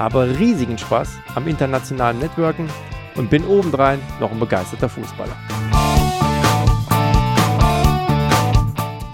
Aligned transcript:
habe 0.00 0.38
riesigen 0.38 0.78
Spaß 0.78 1.18
am 1.34 1.46
internationalen 1.46 2.18
Networken 2.18 2.66
und 3.16 3.28
bin 3.28 3.44
obendrein 3.44 3.98
noch 4.18 4.32
ein 4.32 4.40
begeisterter 4.40 4.88
Fußballer. 4.88 5.36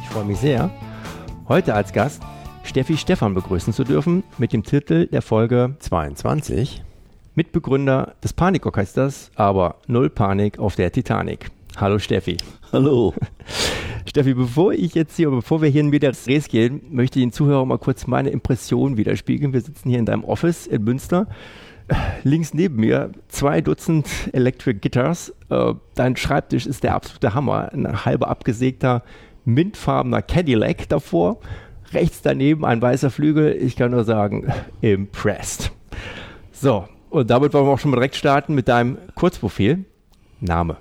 Ich 0.02 0.08
freue 0.10 0.24
mich 0.24 0.38
sehr, 0.38 0.70
heute 1.48 1.74
als 1.74 1.92
Gast 1.92 2.22
Steffi 2.62 2.96
Stefan 2.96 3.34
begrüßen 3.34 3.72
zu 3.72 3.82
dürfen 3.82 4.22
mit 4.38 4.52
dem 4.52 4.62
Titel 4.62 5.08
der 5.08 5.22
Folge 5.22 5.74
22. 5.80 6.84
Mitbegründer 7.34 8.14
des 8.22 8.32
Panikorchesters, 8.32 9.32
aber 9.34 9.76
null 9.88 10.08
Panik 10.08 10.60
auf 10.60 10.76
der 10.76 10.92
Titanic. 10.92 11.50
Hallo 11.78 11.98
Steffi. 11.98 12.38
Hallo. 12.72 13.12
Steffi, 14.06 14.32
bevor 14.32 14.72
ich 14.72 14.94
jetzt 14.94 15.14
hier, 15.16 15.28
bevor 15.28 15.60
wir 15.60 15.68
hier 15.68 15.92
wieder 15.92 16.08
ins 16.08 16.26
Res 16.26 16.48
gehen, 16.48 16.80
möchte 16.90 17.18
ich 17.18 17.26
den 17.26 17.32
Zuhörern 17.32 17.68
mal 17.68 17.76
kurz 17.76 18.06
meine 18.06 18.30
Impression 18.30 18.96
widerspiegeln. 18.96 19.52
Wir 19.52 19.60
sitzen 19.60 19.90
hier 19.90 19.98
in 19.98 20.06
deinem 20.06 20.24
Office 20.24 20.66
in 20.66 20.84
Münster. 20.84 21.26
Links 22.22 22.54
neben 22.54 22.76
mir 22.76 23.12
zwei 23.28 23.60
Dutzend 23.60 24.08
Electric 24.32 24.78
Guitars. 24.80 25.34
Äh, 25.50 25.74
dein 25.94 26.16
Schreibtisch 26.16 26.64
ist 26.64 26.82
der 26.82 26.94
absolute 26.94 27.34
Hammer. 27.34 27.70
Ein 27.74 28.06
halber 28.06 28.28
abgesägter, 28.28 29.02
mintfarbener 29.44 30.22
Cadillac 30.22 30.88
davor. 30.88 31.40
Rechts 31.92 32.22
daneben 32.22 32.64
ein 32.64 32.80
weißer 32.80 33.10
Flügel. 33.10 33.52
Ich 33.52 33.76
kann 33.76 33.90
nur 33.90 34.04
sagen, 34.04 34.50
impressed. 34.80 35.72
So, 36.52 36.88
und 37.10 37.28
damit 37.28 37.52
wollen 37.52 37.66
wir 37.66 37.72
auch 37.72 37.78
schon 37.78 37.90
mal 37.90 37.98
direkt 37.98 38.16
starten 38.16 38.54
mit 38.54 38.66
deinem 38.66 38.96
Kurzprofil. 39.14 39.84
Name. 40.40 40.78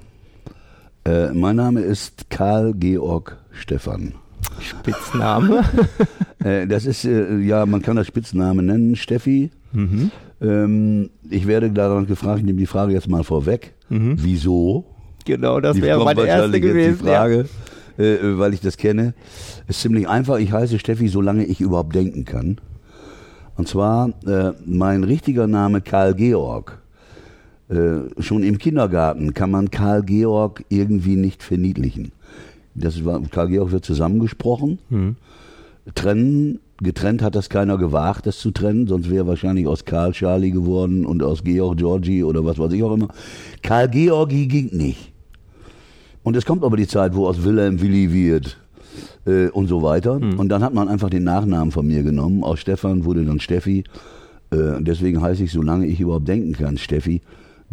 Äh, 1.05 1.33
mein 1.33 1.55
Name 1.55 1.81
ist 1.81 2.31
Karl 2.31 2.73
Georg 2.73 3.37
Stefan. 3.51 4.15
Spitzname? 4.59 5.63
äh, 6.43 6.65
das 6.65 6.87
ist, 6.87 7.05
äh, 7.05 7.37
ja, 7.37 7.67
man 7.67 7.83
kann 7.83 7.95
das 7.95 8.07
Spitzname 8.07 8.63
nennen, 8.63 8.95
Steffi. 8.95 9.51
Mhm. 9.71 10.09
Ähm, 10.41 11.09
ich 11.29 11.45
werde 11.45 11.69
daran 11.69 12.07
gefragt, 12.07 12.39
ich 12.39 12.45
nehme 12.45 12.57
die 12.57 12.65
Frage 12.65 12.93
jetzt 12.93 13.07
mal 13.07 13.23
vorweg. 13.23 13.75
Mhm. 13.89 14.15
Wieso? 14.17 14.85
Genau, 15.25 15.59
das 15.59 15.79
wäre 15.79 16.03
meine 16.03 16.25
erste 16.25 16.59
gewesen. 16.59 16.99
Die 16.99 17.07
Frage, 17.07 17.45
ja. 17.97 18.03
äh, 18.03 18.39
weil 18.39 18.55
ich 18.55 18.61
das 18.61 18.77
kenne. 18.77 19.13
Ist 19.67 19.81
ziemlich 19.81 20.09
einfach. 20.09 20.39
Ich 20.39 20.51
heiße 20.51 20.79
Steffi, 20.79 21.07
solange 21.07 21.45
ich 21.45 21.61
überhaupt 21.61 21.93
denken 21.93 22.25
kann. 22.25 22.57
Und 23.57 23.67
zwar 23.67 24.09
äh, 24.25 24.53
mein 24.65 25.03
richtiger 25.03 25.45
Name 25.45 25.81
Karl 25.81 26.15
Georg 26.15 26.81
äh, 27.69 28.21
schon 28.21 28.43
im 28.43 28.57
Kindergarten 28.57 29.33
kann 29.33 29.51
man 29.51 29.71
Karl 29.71 30.03
Georg 30.03 30.63
irgendwie 30.69 31.15
nicht 31.15 31.43
verniedlichen. 31.43 32.11
Das 32.75 33.03
war, 33.05 33.21
Karl 33.23 33.49
Georg 33.49 33.71
wird 33.71 33.85
zusammengesprochen. 33.85 34.79
Mhm. 34.89 35.15
Trennen, 35.93 36.59
getrennt 36.81 37.21
hat 37.21 37.35
das 37.35 37.49
keiner 37.49 37.77
gewagt, 37.77 38.27
das 38.27 38.39
zu 38.39 38.51
trennen, 38.51 38.87
sonst 38.87 39.09
wäre 39.09 39.27
wahrscheinlich 39.27 39.67
aus 39.67 39.85
Karl 39.85 40.11
Charlie 40.11 40.51
geworden 40.51 41.05
und 41.05 41.23
aus 41.23 41.43
Georg 41.43 41.77
Georgi 41.77 42.23
oder 42.23 42.43
was 42.45 42.57
weiß 42.57 42.73
ich 42.73 42.83
auch 42.83 42.93
immer. 42.93 43.09
Karl 43.61 43.89
Georgi 43.89 44.47
ging 44.47 44.69
nicht. 44.75 45.13
Und 46.23 46.35
es 46.35 46.45
kommt 46.45 46.63
aber 46.63 46.75
die 46.75 46.87
Zeit, 46.87 47.15
wo 47.15 47.27
aus 47.27 47.43
Wilhelm 47.43 47.81
Willi 47.81 48.11
wird 48.11 48.57
äh, 49.25 49.47
und 49.49 49.67
so 49.67 49.83
weiter. 49.83 50.19
Mhm. 50.19 50.39
Und 50.39 50.49
dann 50.49 50.63
hat 50.63 50.73
man 50.73 50.87
einfach 50.87 51.09
den 51.09 51.23
Nachnamen 51.23 51.71
von 51.71 51.85
mir 51.85 52.03
genommen. 52.03 52.43
Aus 52.43 52.59
Stefan 52.59 53.05
wurde 53.05 53.23
dann 53.25 53.39
Steffi. 53.39 53.83
Äh, 54.51 54.81
deswegen 54.81 55.21
heiße 55.21 55.43
ich, 55.43 55.51
solange 55.51 55.85
ich 55.85 55.99
überhaupt 55.99 56.27
denken 56.27 56.53
kann, 56.53 56.77
Steffi. 56.77 57.21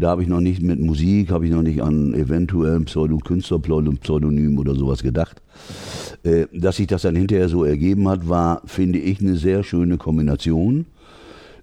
Da 0.02 0.08
habe 0.08 0.22
ich 0.24 0.28
noch 0.28 0.40
nicht 0.40 0.60
mit 0.60 0.80
Musik, 0.80 1.30
habe 1.30 1.46
ich 1.46 1.52
noch 1.52 1.62
nicht 1.62 1.80
an 1.80 2.12
eventuellen 2.12 2.86
Pseudo-Künstler-Pseudonym 2.86 4.58
oder 4.58 4.74
sowas 4.74 5.00
gedacht. 5.00 5.40
Äh, 6.24 6.46
dass 6.52 6.78
sich 6.78 6.88
das 6.88 7.02
dann 7.02 7.14
hinterher 7.14 7.48
so 7.48 7.62
ergeben 7.62 8.08
hat, 8.08 8.28
war, 8.28 8.62
finde 8.64 8.98
ich, 8.98 9.20
eine 9.20 9.36
sehr 9.36 9.62
schöne 9.62 9.98
Kombination. 9.98 10.86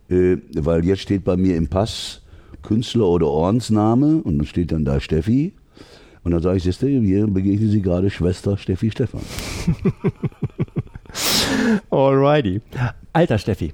Äh, 0.10 0.38
weil 0.56 0.86
jetzt 0.86 1.02
steht 1.02 1.26
bei 1.26 1.36
mir 1.36 1.58
im 1.58 1.68
Pass 1.68 2.22
Künstler 2.64 3.08
oder 3.08 3.28
Ordensname 3.28 4.22
und 4.24 4.38
dann 4.38 4.48
steht 4.48 4.72
dann 4.72 4.86
da 4.86 5.02
Steffi. 5.02 5.52
Und 6.24 6.32
dann 6.32 6.42
sage 6.42 6.56
ich, 6.56 6.64
siehste, 6.64 6.88
hier 6.88 7.28
begegnen 7.28 7.70
Sie 7.70 7.82
gerade 7.82 8.10
Schwester 8.10 8.58
Steffi 8.58 8.90
Stefan. 8.90 9.20
Alrighty. 11.90 12.62
Alter 13.12 13.38
Steffi. 13.38 13.74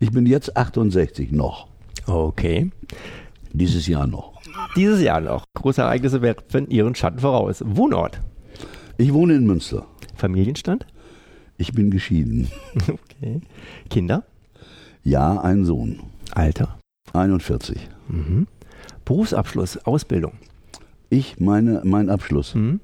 Ich 0.00 0.10
bin 0.10 0.26
jetzt 0.26 0.56
68 0.56 1.30
noch. 1.30 1.68
Okay. 2.08 2.72
Dieses 3.52 3.86
Jahr 3.86 4.06
noch. 4.06 4.40
Dieses 4.76 5.00
Jahr 5.02 5.20
noch. 5.20 5.44
Große 5.54 5.82
Ereignisse 5.82 6.22
werfen 6.22 6.68
ihren 6.70 6.94
Schatten 6.94 7.18
voraus. 7.18 7.62
Wohnort? 7.66 8.20
Ich 8.96 9.12
wohne 9.12 9.34
in 9.34 9.46
Münster. 9.46 9.86
Familienstand? 10.14 10.86
Ich 11.58 11.72
bin 11.72 11.90
geschieden. 11.90 12.48
Okay. 13.22 13.40
Kinder? 13.88 14.24
Ja, 15.04 15.40
ein 15.40 15.64
Sohn. 15.64 16.00
Alter? 16.32 16.78
41. 17.12 17.88
Mhm. 18.08 18.48
Berufsabschluss, 19.04 19.76
Ausbildung? 19.86 20.32
Ich, 21.08 21.38
meine, 21.38 21.82
mein 21.84 22.08
Abschluss. 22.10 22.54
Mhm. 22.56 22.80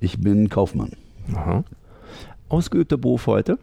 Ich 0.00 0.18
bin 0.18 0.48
Kaufmann. 0.48 0.92
Aha. 1.34 1.62
Ausgeübter 2.48 2.96
Beruf 2.96 3.28
heute? 3.28 3.58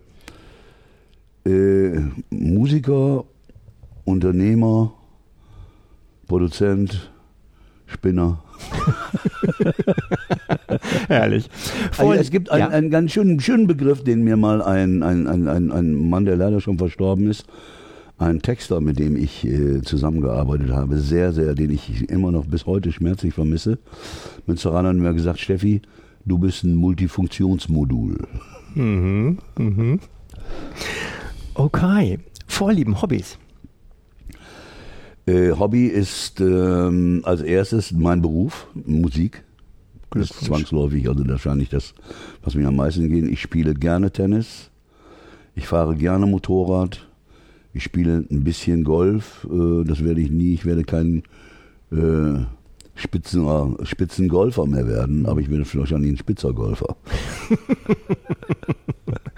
Äh, 1.45 1.99
Musiker, 2.29 3.25
Unternehmer, 4.05 4.93
Produzent, 6.27 7.11
Spinner. 7.85 8.43
Herrlich. 11.07 11.49
Also 11.97 12.13
es 12.13 12.31
gibt 12.31 12.49
einen, 12.49 12.61
ja. 12.61 12.69
einen 12.69 12.89
ganz 12.89 13.11
schönen, 13.11 13.39
schönen 13.39 13.67
Begriff, 13.67 14.03
den 14.03 14.23
mir 14.23 14.37
mal 14.37 14.61
ein, 14.61 15.03
ein, 15.03 15.27
ein, 15.27 15.47
ein, 15.47 16.09
Mann, 16.09 16.25
der 16.25 16.35
leider 16.35 16.61
schon 16.61 16.77
verstorben 16.77 17.29
ist, 17.29 17.45
ein 18.17 18.41
Texter, 18.41 18.79
mit 18.79 18.99
dem 18.99 19.15
ich 19.15 19.45
äh, 19.45 19.81
zusammengearbeitet 19.81 20.71
habe, 20.71 20.97
sehr, 20.97 21.33
sehr, 21.33 21.55
den 21.55 21.71
ich 21.71 22.09
immer 22.09 22.31
noch 22.31 22.45
bis 22.45 22.65
heute 22.65 22.91
schmerzlich 22.91 23.33
vermisse. 23.33 23.79
Mit 24.45 24.59
Saran 24.59 24.85
hat 24.85 24.95
mir 24.95 25.13
gesagt, 25.13 25.39
Steffi, 25.39 25.81
du 26.25 26.37
bist 26.37 26.63
ein 26.63 26.75
Multifunktionsmodul. 26.75 28.17
Mhm, 28.75 29.37
mhm. 29.57 29.99
Okay. 31.55 32.19
Vorlieben, 32.47 33.01
Hobbys. 33.01 33.37
Äh, 35.25 35.51
Hobby 35.51 35.87
ist 35.87 36.41
ähm, 36.41 37.21
als 37.23 37.41
erstes 37.41 37.91
mein 37.91 38.21
Beruf, 38.21 38.67
Musik. 38.73 39.43
Das 40.11 40.29
ist 40.29 40.45
zwangsläufig, 40.45 41.09
also 41.09 41.27
wahrscheinlich 41.27 41.69
das, 41.69 41.95
was 42.43 42.53
mir 42.53 42.67
am 42.67 42.75
meisten 42.75 43.09
geht. 43.09 43.25
Ich 43.25 43.41
spiele 43.41 43.73
gerne 43.73 44.11
Tennis. 44.11 44.69
Ich 45.55 45.67
fahre 45.67 45.95
gerne 45.95 46.25
Motorrad. 46.25 47.07
Ich 47.73 47.83
spiele 47.83 48.25
ein 48.29 48.43
bisschen 48.43 48.83
Golf. 48.83 49.47
Äh, 49.51 49.85
das 49.85 50.03
werde 50.03 50.21
ich 50.21 50.29
nie. 50.29 50.53
Ich 50.53 50.65
werde 50.65 50.83
kein 50.83 51.23
äh, 51.91 52.43
Spitzen, 52.95 53.77
Spitzengolfer 53.83 54.67
mehr 54.67 54.87
werden, 54.87 55.25
aber 55.25 55.39
ich 55.39 55.49
werde 55.49 55.65
wahrscheinlich 55.73 56.11
ein 56.11 56.17
Spitzergolfer. 56.17 56.95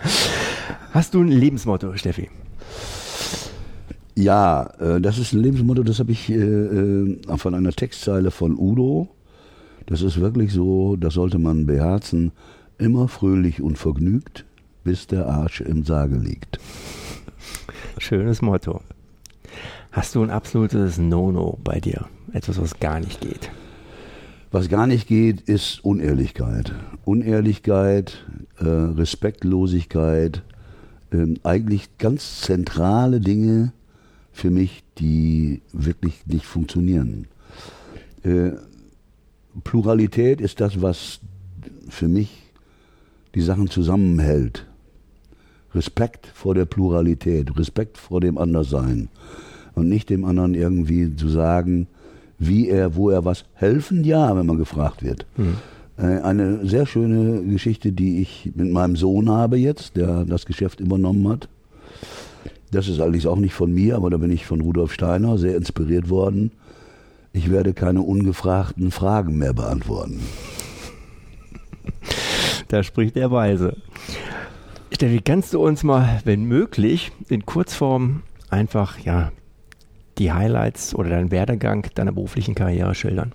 Hast 0.91 1.13
du 1.13 1.21
ein 1.21 1.29
Lebensmotto, 1.29 1.95
Steffi? 1.95 2.29
Ja, 4.15 4.71
äh, 4.79 5.01
das 5.01 5.17
ist 5.17 5.33
ein 5.33 5.41
Lebensmotto, 5.41 5.83
das 5.83 5.99
habe 5.99 6.13
ich 6.13 6.29
äh, 6.29 6.35
äh, 6.35 7.37
von 7.37 7.53
einer 7.53 7.71
Textzeile 7.71 8.31
von 8.31 8.57
Udo. 8.57 9.09
Das 9.87 10.01
ist 10.01 10.19
wirklich 10.19 10.53
so, 10.53 10.95
das 10.95 11.13
sollte 11.13 11.37
man 11.37 11.65
beherzen. 11.65 12.31
Immer 12.77 13.07
fröhlich 13.07 13.61
und 13.61 13.77
vergnügt, 13.77 14.45
bis 14.83 15.07
der 15.07 15.27
Arsch 15.27 15.61
im 15.61 15.83
Sarge 15.83 16.17
liegt. 16.17 16.59
Schönes 17.97 18.41
Motto. 18.41 18.81
Hast 19.91 20.15
du 20.15 20.23
ein 20.23 20.29
absolutes 20.29 20.97
No-No 20.97 21.57
bei 21.63 21.79
dir? 21.79 22.05
Etwas, 22.33 22.59
was 22.59 22.79
gar 22.79 22.99
nicht 22.99 23.21
geht? 23.21 23.49
Was 24.51 24.69
gar 24.69 24.87
nicht 24.87 25.07
geht, 25.07 25.41
ist 25.41 25.83
Unehrlichkeit. 25.83 26.73
Unehrlichkeit, 27.05 28.25
äh, 28.59 28.65
Respektlosigkeit, 28.65 30.41
äh, 31.11 31.35
eigentlich 31.43 31.97
ganz 31.97 32.41
zentrale 32.41 33.19
Dinge, 33.19 33.71
für 34.35 34.51
mich, 34.51 34.83
die 34.99 35.61
wirklich 35.71 36.27
nicht 36.27 36.45
funktionieren. 36.45 37.27
Äh, 38.21 38.51
Pluralität 39.63 40.41
ist 40.41 40.59
das, 40.59 40.81
was 40.81 41.21
für 41.87 42.09
mich 42.09 42.51
die 43.33 43.41
Sachen 43.41 43.69
zusammenhält. 43.69 44.65
Respekt 45.73 46.27
vor 46.27 46.53
der 46.53 46.65
Pluralität, 46.65 47.57
Respekt 47.57 47.97
vor 47.97 48.19
dem 48.19 48.37
Anderssein. 48.37 49.07
und 49.75 49.89
nicht 49.89 50.09
dem 50.09 50.23
anderen 50.25 50.53
irgendwie 50.53 51.15
zu 51.15 51.27
sagen, 51.27 51.87
wie 52.37 52.69
er, 52.69 52.95
wo 52.95 53.09
er 53.09 53.23
was 53.25 53.45
helfen, 53.53 54.03
ja, 54.03 54.35
wenn 54.35 54.45
man 54.45 54.57
gefragt 54.57 55.03
wird. 55.03 55.25
Mhm. 55.37 55.55
Eine 55.97 56.65
sehr 56.65 56.85
schöne 56.85 57.41
Geschichte, 57.43 57.93
die 57.93 58.19
ich 58.21 58.51
mit 58.53 58.69
meinem 58.69 58.97
Sohn 58.97 59.29
habe 59.29 59.57
jetzt, 59.57 59.95
der 59.95 60.25
das 60.25 60.45
Geschäft 60.45 60.81
übernommen 60.81 61.27
hat. 61.29 61.47
Das 62.71 62.87
ist 62.87 62.99
allerdings 62.99 63.25
auch 63.25 63.37
nicht 63.37 63.53
von 63.53 63.73
mir, 63.73 63.95
aber 63.95 64.09
da 64.09 64.17
bin 64.17 64.31
ich 64.31 64.45
von 64.45 64.61
Rudolf 64.61 64.93
Steiner 64.93 65.37
sehr 65.37 65.55
inspiriert 65.55 66.09
worden. 66.09 66.51
Ich 67.33 67.51
werde 67.51 67.73
keine 67.73 68.01
ungefragten 68.01 68.91
Fragen 68.91 69.37
mehr 69.37 69.53
beantworten. 69.53 70.21
Da 72.67 72.81
spricht 72.83 73.15
der 73.15 73.31
Weise. 73.31 73.77
Steffi, 74.91 75.21
kannst 75.21 75.53
du 75.53 75.63
uns 75.63 75.83
mal, 75.83 76.21
wenn 76.23 76.45
möglich, 76.45 77.11
in 77.27 77.45
Kurzform 77.45 78.23
einfach 78.49 78.99
ja, 78.99 79.31
die 80.17 80.31
Highlights 80.31 80.95
oder 80.95 81.09
deinen 81.09 81.31
Werdegang 81.31 81.85
deiner 81.95 82.11
beruflichen 82.11 82.55
Karriere 82.55 82.95
schildern? 82.95 83.33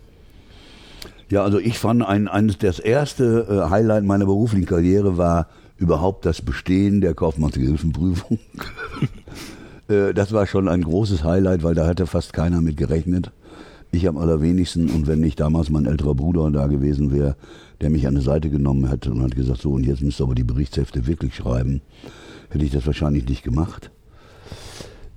Ja, 1.28 1.44
also 1.44 1.58
ich 1.58 1.78
fand 1.78 2.02
ein, 2.02 2.26
eines 2.26 2.58
das 2.58 2.78
erste 2.78 3.46
äh, 3.48 3.70
Highlight 3.70 4.04
meiner 4.04 4.24
beruflichen 4.24 4.66
Karriere 4.66 5.16
war 5.16 5.46
überhaupt 5.76 6.26
das 6.26 6.42
Bestehen 6.42 7.00
der 7.00 7.14
Kaufmannsgehilfenprüfung. 7.14 8.38
äh, 9.88 10.14
das 10.14 10.32
war 10.32 10.46
schon 10.46 10.68
ein 10.68 10.82
großes 10.82 11.24
Highlight, 11.24 11.62
weil 11.62 11.74
da 11.74 11.86
hatte 11.86 12.06
fast 12.06 12.32
keiner 12.32 12.60
mit 12.60 12.76
gerechnet. 12.76 13.32
Ich 13.92 14.06
am 14.06 14.18
allerwenigsten 14.18 14.88
und 14.90 15.06
wenn 15.06 15.20
nicht 15.20 15.40
damals 15.40 15.68
mein 15.68 15.86
älterer 15.86 16.14
Bruder 16.14 16.50
da 16.50 16.68
gewesen 16.68 17.12
wäre, 17.12 17.36
der 17.80 17.90
mich 17.90 18.06
an 18.06 18.14
die 18.14 18.20
Seite 18.20 18.50
genommen 18.50 18.88
hätte 18.88 19.10
und 19.10 19.22
hat 19.22 19.34
gesagt, 19.34 19.60
so 19.60 19.72
und 19.72 19.84
jetzt 19.84 20.02
müsst 20.02 20.20
ihr 20.20 20.24
aber 20.24 20.34
die 20.34 20.44
Berichtshefte 20.44 21.06
wirklich 21.06 21.34
schreiben, 21.34 21.80
hätte 22.50 22.64
ich 22.64 22.70
das 22.70 22.86
wahrscheinlich 22.86 23.28
nicht 23.28 23.42
gemacht. 23.42 23.90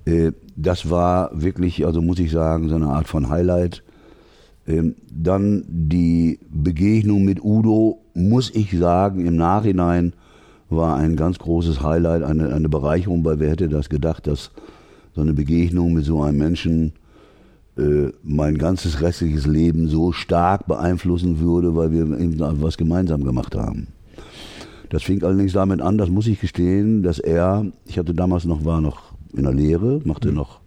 Äh, 0.06 0.32
das 0.56 0.90
war 0.90 1.30
wirklich, 1.34 1.86
also 1.86 2.02
muss 2.02 2.20
ich 2.20 2.32
sagen, 2.32 2.70
so 2.70 2.76
eine 2.76 2.88
Art 2.88 3.08
von 3.08 3.30
Highlight. 3.30 3.84
Ähm, 4.66 4.96
dann 5.12 5.66
die 5.68 6.40
Begegnung 6.50 7.26
mit 7.26 7.44
Udo, 7.44 8.02
muss 8.14 8.50
ich 8.54 8.78
sagen, 8.78 9.26
im 9.26 9.36
Nachhinein 9.36 10.14
war 10.76 10.98
ein 10.98 11.16
ganz 11.16 11.40
großes 11.40 11.82
Highlight, 11.82 12.24
eine, 12.24 12.54
eine 12.54 12.70
Bereicherung, 12.70 13.24
weil 13.26 13.40
wer 13.40 13.52
hätte 13.52 13.70
das 13.70 13.90
gedacht, 13.90 14.28
dass 14.28 14.52
so 15.16 15.22
eine 15.22 15.34
Begegnung 15.34 15.94
mit 15.94 16.06
so 16.06 16.22
einem 16.22 16.38
Menschen 16.38 16.94
äh, 17.78 18.10
mein 18.24 18.58
ganzes 18.58 19.02
restliches 19.02 19.46
Leben 19.46 19.88
so 19.88 20.12
stark 20.12 20.68
beeinflussen 20.68 21.40
würde, 21.40 21.76
weil 21.76 21.92
wir 21.92 22.02
eben 22.20 22.40
was 22.40 22.78
gemeinsam 22.78 23.24
gemacht 23.24 23.56
haben. 23.56 23.88
Das 24.90 25.02
fing 25.02 25.24
allerdings 25.24 25.54
damit 25.54 25.82
an, 25.82 25.98
das 25.98 26.10
muss 26.10 26.28
ich 26.28 26.40
gestehen, 26.40 27.02
dass 27.02 27.18
er, 27.18 27.66
ich 27.88 27.98
hatte 27.98 28.14
damals 28.14 28.46
noch, 28.46 28.64
war 28.64 28.80
noch 28.80 29.14
in 29.36 29.44
der 29.44 29.54
Lehre, 29.54 30.02
machte 30.04 30.30
mhm. 30.30 30.36
noch 30.36 30.60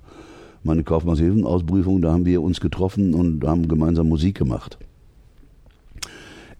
meine 0.64 0.82
Kaufmannshilfenausprüfung, 0.82 2.02
da 2.02 2.12
haben 2.12 2.26
wir 2.26 2.42
uns 2.42 2.60
getroffen 2.60 3.14
und 3.14 3.46
haben 3.46 3.68
gemeinsam 3.68 4.08
Musik 4.08 4.36
gemacht. 4.36 4.78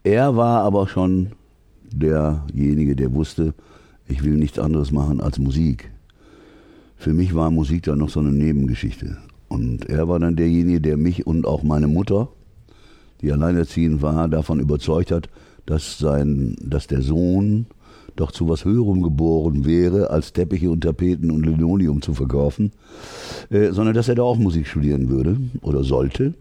Er 0.05 0.37
war 0.37 0.63
aber 0.63 0.87
schon 0.87 1.33
derjenige, 1.93 2.97
der 2.97 3.13
wusste, 3.13 3.55
ich 4.09 4.25
will 4.25 4.37
nichts 4.37 4.59
anderes 4.59 4.93
machen 4.93 5.21
als 5.21 5.39
Musik. 5.39 5.91
Für 6.97 7.13
mich 7.13 7.35
war 7.35 7.51
Musik 7.51 7.85
dann 7.85 7.99
noch 7.99 8.09
so 8.09 8.21
eine 8.21 8.33
Nebengeschichte. 8.33 9.19
Und 9.49 9.89
er 9.89 10.09
war 10.09 10.19
dann 10.19 10.37
derjenige, 10.37 10.81
der 10.81 10.97
mich 10.97 11.27
und 11.27 11.47
auch 11.47 11.63
meine 11.63 11.89
Mutter, 11.89 12.29
die 13.21 13.33
alleinerziehend 13.33 14.03
war, 14.03 14.29
davon 14.29 14.61
überzeugt 14.61 15.11
hat, 15.11 15.29
dass, 15.67 15.99
sein, 15.99 16.57
dass 16.61 16.87
der 16.87 17.03
Sohn 17.03 17.67
doch 18.17 18.33
zu 18.33 18.49
was 18.49 18.65
Höherem 18.65 19.03
geboren 19.03 19.65
wäre, 19.65 20.11
als 20.11 20.33
Teppiche 20.33 20.71
und 20.71 20.83
Tapeten 20.83 21.31
und 21.31 21.45
Linoleum 21.45 22.01
zu 22.03 22.15
verkaufen, 22.15 22.73
äh, 23.51 23.73
sondern 23.73 23.95
dass 23.95 24.09
er 24.09 24.15
da 24.15 24.23
auch 24.23 24.39
Musik 24.39 24.67
studieren 24.67 25.09
würde 25.11 25.37
oder 25.61 25.85
sollte. 25.85 26.35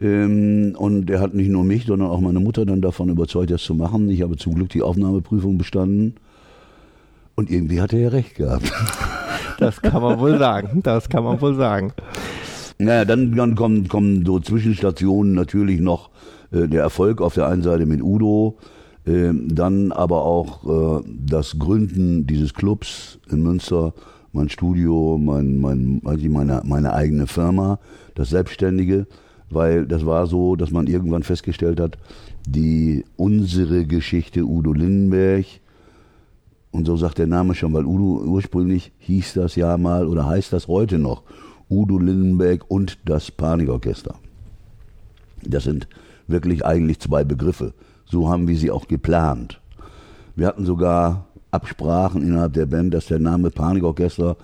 Ähm, 0.00 0.74
und 0.78 1.10
er 1.10 1.20
hat 1.20 1.34
nicht 1.34 1.50
nur 1.50 1.64
mich, 1.64 1.86
sondern 1.86 2.08
auch 2.08 2.20
meine 2.20 2.40
Mutter 2.40 2.64
dann 2.64 2.80
davon 2.80 3.08
überzeugt, 3.08 3.50
das 3.50 3.62
zu 3.62 3.74
machen. 3.74 4.08
Ich 4.10 4.22
habe 4.22 4.36
zum 4.36 4.54
Glück 4.54 4.68
die 4.70 4.82
Aufnahmeprüfung 4.82 5.58
bestanden. 5.58 6.14
Und 7.34 7.50
irgendwie 7.50 7.80
hat 7.80 7.92
er 7.92 8.00
ja 8.00 8.08
recht 8.08 8.34
gehabt. 8.36 8.70
Das 9.58 9.82
kann 9.82 10.00
man 10.00 10.20
wohl 10.20 10.38
sagen. 10.38 10.82
Das 10.84 11.08
kann 11.08 11.24
man 11.24 11.40
wohl 11.40 11.56
sagen. 11.56 11.92
Naja, 12.78 13.04
dann, 13.04 13.34
dann 13.34 13.56
kommen, 13.56 13.88
kommen 13.88 14.24
so 14.24 14.38
Zwischenstationen 14.38 15.34
natürlich 15.34 15.80
noch 15.80 16.10
äh, 16.52 16.68
der 16.68 16.82
Erfolg 16.82 17.20
auf 17.20 17.34
der 17.34 17.48
einen 17.48 17.62
Seite 17.62 17.84
mit 17.84 18.00
Udo, 18.00 18.56
äh, 19.04 19.32
dann 19.32 19.90
aber 19.90 20.22
auch 20.22 21.00
äh, 21.00 21.04
das 21.26 21.58
Gründen 21.58 22.26
dieses 22.26 22.54
Clubs 22.54 23.18
in 23.30 23.42
Münster, 23.42 23.94
mein 24.32 24.48
Studio, 24.48 25.18
mein, 25.20 25.58
mein, 25.58 26.02
also 26.04 26.28
meine, 26.28 26.62
meine 26.64 26.92
eigene 26.92 27.26
Firma, 27.26 27.80
das 28.14 28.30
Selbstständige, 28.30 29.08
weil 29.50 29.86
das 29.86 30.04
war 30.04 30.26
so, 30.26 30.56
dass 30.56 30.70
man 30.70 30.86
irgendwann 30.86 31.22
festgestellt 31.22 31.80
hat, 31.80 31.98
die 32.46 33.04
unsere 33.16 33.86
Geschichte 33.86 34.44
Udo 34.44 34.72
Lindenberg, 34.72 35.46
und 36.70 36.86
so 36.86 36.96
sagt 36.96 37.18
der 37.18 37.26
Name 37.26 37.54
schon, 37.54 37.72
weil 37.72 37.86
Udo 37.86 38.22
ursprünglich 38.24 38.92
hieß 38.98 39.34
das 39.34 39.56
ja 39.56 39.76
mal 39.78 40.06
oder 40.06 40.26
heißt 40.26 40.52
das 40.52 40.68
heute 40.68 40.98
noch 40.98 41.22
Udo 41.70 41.98
Lindenberg 41.98 42.64
und 42.68 42.98
das 43.04 43.30
Panikorchester. 43.30 44.14
Das 45.42 45.64
sind 45.64 45.88
wirklich 46.26 46.64
eigentlich 46.64 47.00
zwei 47.00 47.24
Begriffe. 47.24 47.72
So 48.04 48.28
haben 48.28 48.48
wir 48.48 48.56
sie 48.56 48.70
auch 48.70 48.86
geplant. 48.86 49.60
Wir 50.36 50.46
hatten 50.46 50.66
sogar 50.66 51.26
Absprachen 51.50 52.22
innerhalb 52.22 52.52
der 52.52 52.66
Band, 52.66 52.92
dass 52.94 53.06
der 53.06 53.18
Name 53.18 53.50
Panikorchester 53.50 54.36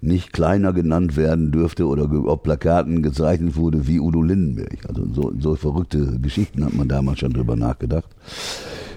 nicht 0.00 0.32
kleiner 0.32 0.72
genannt 0.72 1.16
werden 1.16 1.50
dürfte 1.50 1.86
oder 1.86 2.10
auf 2.28 2.42
Plakaten 2.42 3.02
gezeichnet 3.02 3.56
wurde 3.56 3.86
wie 3.86 4.00
Udo 4.00 4.22
Lindenberg. 4.22 4.86
Also 4.88 5.06
so, 5.12 5.32
so 5.38 5.54
verrückte 5.56 6.18
Geschichten 6.20 6.64
hat 6.64 6.74
man 6.74 6.88
damals 6.88 7.20
schon 7.20 7.32
drüber 7.32 7.56
nachgedacht. 7.56 8.08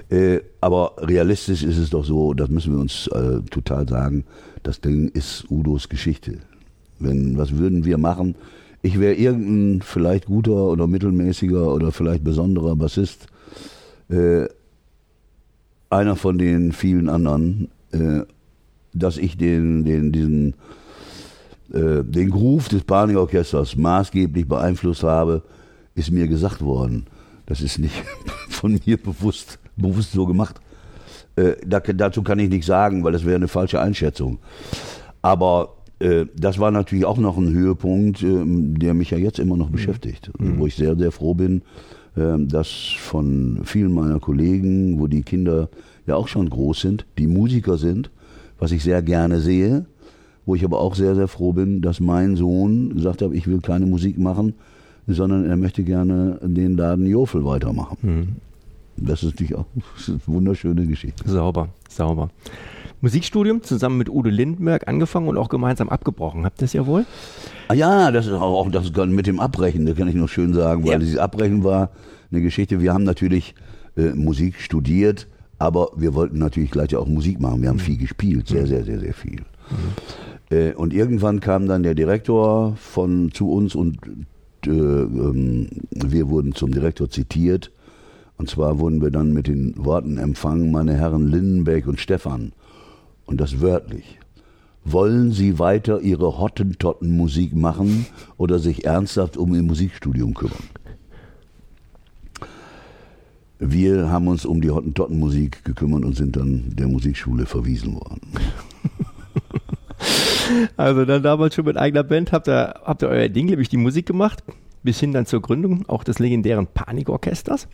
Äh, 0.10 0.40
aber 0.60 0.94
realistisch 0.98 1.64
ist 1.64 1.78
es 1.78 1.92
doch 1.92 2.04
so, 2.04 2.34
das 2.34 2.50
müssen 2.50 2.74
wir 2.74 2.80
uns 2.80 3.08
äh, 3.08 3.42
total 3.50 3.88
sagen, 3.88 4.26
das 4.64 4.82
Ding 4.82 5.10
ist 5.10 5.46
Udos 5.50 5.88
Geschichte. 5.88 6.40
Wenn, 7.00 7.38
was 7.38 7.58
würden 7.58 7.86
wir 7.86 7.98
machen? 7.98 8.36
Ich 8.82 9.00
wäre 9.00 9.14
irgendein 9.14 9.82
vielleicht 9.82 10.26
guter 10.26 10.68
oder 10.70 10.88
mittelmäßiger 10.88 11.74
oder 11.74 11.92
vielleicht 11.92 12.24
besonderer 12.24 12.76
Bassist. 12.76 13.28
Äh, 14.10 14.48
einer 15.90 16.16
von 16.16 16.38
den 16.38 16.72
vielen 16.72 17.10
anderen, 17.10 17.70
äh, 17.92 18.22
dass 18.94 19.18
ich 19.18 19.38
den, 19.38 19.86
den, 19.86 20.12
diesen, 20.12 20.56
äh, 21.74 22.04
den 22.04 22.30
Groove 22.30 22.70
des 22.70 22.84
Panikorchesters 22.84 23.76
maßgeblich 23.76 24.48
beeinflusst 24.48 25.04
habe, 25.04 25.44
ist 25.96 26.12
mir 26.12 26.28
gesagt 26.28 26.62
worden. 26.62 27.06
Das 27.46 27.62
ist 27.62 27.80
nicht 27.80 28.04
von 28.50 28.80
mir 28.86 28.98
bewusst 28.98 29.60
bewusst 29.80 30.12
so 30.12 30.26
gemacht. 30.26 30.60
Äh, 31.36 31.54
da, 31.66 31.80
dazu 31.80 32.22
kann 32.22 32.40
ich 32.40 32.50
nichts 32.50 32.68
sagen, 32.68 33.04
weil 33.04 33.14
das 33.14 33.26
wäre 33.26 33.36
eine 33.36 33.48
falsche 33.48 33.82
Einschätzung. 33.82 34.40
Aber 35.22 35.76
äh, 36.00 36.26
das 36.36 36.60
war 36.60 36.72
natürlich 36.72 37.06
auch 37.06 37.18
noch 37.18 37.38
ein 37.38 37.54
Höhepunkt, 37.54 38.24
äh, 38.24 38.44
der 38.46 38.94
mich 38.94 39.12
ja 39.12 39.18
jetzt 39.18 39.40
immer 39.40 39.58
noch 39.58 39.70
beschäftigt. 39.70 40.32
Mhm. 40.38 40.60
Wo 40.60 40.68
ich 40.68 40.76
sehr, 40.76 40.96
sehr 40.96 41.12
froh 41.12 41.34
bin, 41.34 41.62
äh, 42.16 42.38
dass 42.38 42.70
von 42.70 43.62
vielen 43.64 43.94
meiner 43.94 44.20
Kollegen, 44.20 45.00
wo 45.00 45.08
die 45.08 45.24
Kinder 45.24 45.70
ja 46.08 46.16
auch 46.16 46.28
schon 46.28 46.50
groß 46.50 46.82
sind, 46.82 47.06
die 47.18 47.28
Musiker 47.28 47.78
sind, 47.78 48.12
was 48.58 48.72
ich 48.72 48.84
sehr 48.84 49.02
gerne 49.02 49.40
sehe, 49.40 49.86
wo 50.50 50.56
ich 50.56 50.66
aber 50.66 50.80
auch 50.80 50.96
sehr, 50.96 51.14
sehr 51.14 51.28
froh 51.28 51.54
bin, 51.54 51.84
dass 51.84 52.00
mein 52.00 52.36
Sohn 52.36 52.96
gesagt 52.96 53.22
hat, 53.22 53.34
ich 53.34 53.46
will 53.46 53.62
keine 53.62 53.86
Musik 53.86 54.18
machen, 54.18 54.56
sondern 55.06 55.46
er 55.46 55.56
möchte 55.58 55.84
gerne 55.84 56.40
den 56.42 56.76
Laden 56.76 57.06
Jofel 57.06 57.46
weitermachen. 57.46 57.98
Mhm. 58.02 58.28
Das 58.98 59.22
ist 59.22 59.34
natürlich 59.34 59.54
auch 59.54 59.68
eine 60.08 60.20
wunderschöne 60.26 60.88
Geschichte. 60.88 61.30
Sauber, 61.30 61.70
sauber. 61.88 62.32
Musikstudium 63.00 63.62
zusammen 63.62 64.00
mit 64.00 64.10
Udo 64.10 64.32
Lindenberg 64.32 64.88
angefangen 64.88 65.28
und 65.28 65.38
auch 65.38 65.50
gemeinsam 65.50 65.88
abgebrochen. 65.88 66.44
Habt 66.46 66.60
ihr 66.62 66.66
das 66.66 66.74
ja 66.74 66.88
wohl? 66.88 67.06
Ah 67.68 67.76
ja, 67.76 68.10
das 68.10 68.26
ist 68.26 68.34
auch 68.34 68.72
das 68.72 68.92
mit 69.06 69.28
dem 69.28 69.40
Abbrechen, 69.40 69.86
das 69.86 69.96
kann 69.96 70.08
ich 70.08 70.16
noch 70.16 70.30
schön 70.30 70.56
sagen, 70.56 70.84
weil 70.84 70.94
ja. 70.94 70.98
dieses 70.98 71.20
Abbrechen 71.20 71.64
war 71.64 71.92
eine 72.32 72.42
Geschichte. 72.42 72.82
Wir 72.82 72.92
haben 72.92 73.04
natürlich 73.04 73.54
äh, 73.96 74.14
Musik 74.16 74.60
studiert, 74.60 75.28
aber 75.60 75.92
wir 75.96 76.16
wollten 76.16 76.40
natürlich 76.40 76.72
gleich 76.72 76.96
auch 76.96 77.06
Musik 77.06 77.40
machen. 77.40 77.62
Wir 77.62 77.70
haben 77.70 77.76
mhm. 77.76 77.82
viel 77.82 77.98
gespielt, 77.98 78.48
sehr, 78.48 78.66
sehr, 78.66 78.84
sehr, 78.84 79.00
sehr 79.00 79.14
viel. 79.14 79.42
Mhm. 79.70 80.29
Äh, 80.50 80.74
und 80.74 80.94
irgendwann 80.94 81.40
kam 81.40 81.68
dann 81.68 81.84
der 81.84 81.96
Direktor 81.96 82.76
von 82.76 83.32
zu 83.32 83.52
uns 83.52 83.76
und 83.76 84.00
äh, 84.66 84.70
ähm, 84.70 85.68
wir 85.92 86.30
wurden 86.30 86.54
zum 86.54 86.72
Direktor 86.72 87.10
zitiert 87.10 87.72
und 88.40 88.50
zwar 88.50 88.80
wurden 88.80 89.02
wir 89.02 89.12
dann 89.12 89.34
mit 89.34 89.48
den 89.48 89.74
Worten 89.78 90.18
empfangen, 90.18 90.72
meine 90.72 90.96
Herren 90.96 91.28
Lindenberg 91.28 91.88
und 91.88 92.00
Stefan. 92.00 92.54
Und 93.26 93.42
das 93.42 93.60
wörtlich. 93.60 94.18
Wollen 94.86 95.34
Sie 95.34 95.60
weiter 95.60 96.00
Ihre 96.00 96.40
Hottentottenmusik 96.40 97.54
machen 97.54 98.06
oder 98.38 98.60
sich 98.60 98.86
ernsthaft 98.86 99.36
um 99.36 99.54
Ihr 99.54 99.62
Musikstudium 99.62 100.34
kümmern? 100.34 100.70
Wir 103.60 104.10
haben 104.10 104.30
uns 104.30 104.46
um 104.46 104.62
die 104.62 104.72
Hottentottenmusik 104.72 105.66
gekümmert 105.66 106.06
und 106.06 106.16
sind 106.16 106.38
dann 106.38 106.74
der 106.78 106.88
Musikschule 106.88 107.46
verwiesen 107.46 107.96
worden. 107.96 108.22
Also 110.78 111.06
dann 111.06 111.24
damals 111.24 111.56
schon 111.56 111.66
mit 111.66 111.78
eigener 111.78 112.04
Band 112.04 112.32
habt 112.32 112.48
ihr, 112.48 112.76
habt 112.84 113.02
ihr 113.02 113.10
euer 113.10 113.30
Ding, 113.30 113.48
nämlich 113.48 113.70
die 113.70 113.78
Musik 113.78 114.06
gemacht, 114.06 114.44
bis 114.84 115.00
hin 115.00 115.12
dann 115.12 115.26
zur 115.26 115.42
Gründung 115.42 115.88
auch 115.88 116.04
des 116.04 116.20
legendären 116.20 116.68
Panikorchesters. 116.68 117.68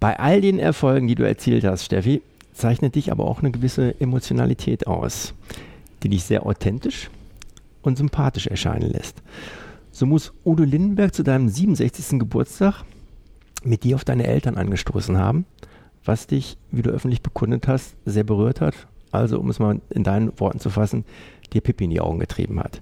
Bei 0.00 0.18
all 0.18 0.40
den 0.40 0.58
Erfolgen, 0.58 1.06
die 1.06 1.14
du 1.14 1.26
erzielt 1.26 1.64
hast, 1.64 1.84
Steffi, 1.84 2.22
zeichnet 2.52 2.94
dich 2.94 3.10
aber 3.12 3.24
auch 3.24 3.40
eine 3.40 3.50
gewisse 3.50 4.00
Emotionalität 4.00 4.86
aus, 4.86 5.34
die 6.02 6.08
dich 6.08 6.24
sehr 6.24 6.46
authentisch 6.46 7.10
und 7.82 7.98
sympathisch 7.98 8.46
erscheinen 8.46 8.90
lässt. 8.90 9.22
So 9.90 10.06
muss 10.06 10.32
Udo 10.44 10.64
Lindenberg 10.64 11.14
zu 11.14 11.22
deinem 11.22 11.48
67. 11.48 12.18
Geburtstag 12.18 12.82
mit 13.62 13.84
dir 13.84 13.96
auf 13.96 14.04
deine 14.04 14.26
Eltern 14.26 14.56
angestoßen 14.56 15.18
haben, 15.18 15.46
was 16.04 16.26
dich, 16.26 16.56
wie 16.70 16.82
du 16.82 16.90
öffentlich 16.90 17.22
bekundet 17.22 17.68
hast, 17.68 17.94
sehr 18.04 18.24
berührt 18.24 18.60
hat. 18.60 18.74
Also, 19.10 19.38
um 19.38 19.48
es 19.48 19.58
mal 19.58 19.80
in 19.90 20.02
deinen 20.02 20.38
Worten 20.40 20.58
zu 20.58 20.70
fassen, 20.70 21.04
dir 21.54 21.60
Pippi 21.60 21.84
in 21.84 21.90
die 21.90 22.00
Augen 22.00 22.18
getrieben 22.18 22.60
hat. 22.60 22.80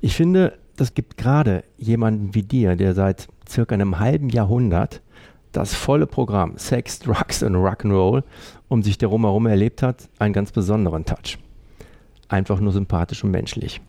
Ich 0.00 0.14
finde, 0.16 0.58
das 0.76 0.94
gibt 0.94 1.16
gerade 1.16 1.64
jemanden 1.76 2.34
wie 2.34 2.42
dir, 2.42 2.76
der 2.76 2.94
seit 2.94 3.28
circa 3.48 3.74
einem 3.74 3.98
halben 3.98 4.28
Jahrhundert 4.28 5.02
das 5.52 5.74
volle 5.74 6.06
Programm 6.06 6.58
Sex, 6.58 6.98
Drugs 6.98 7.42
und 7.42 7.54
Rock'n'Roll 7.54 8.24
um 8.68 8.82
sich 8.82 8.98
darum 8.98 9.22
herum 9.22 9.46
erlebt 9.46 9.82
hat, 9.82 10.08
einen 10.18 10.32
ganz 10.32 10.50
besonderen 10.50 11.04
Touch. 11.04 11.38
Einfach 12.28 12.58
nur 12.58 12.72
sympathisch 12.72 13.22
und 13.22 13.30
menschlich. 13.30 13.80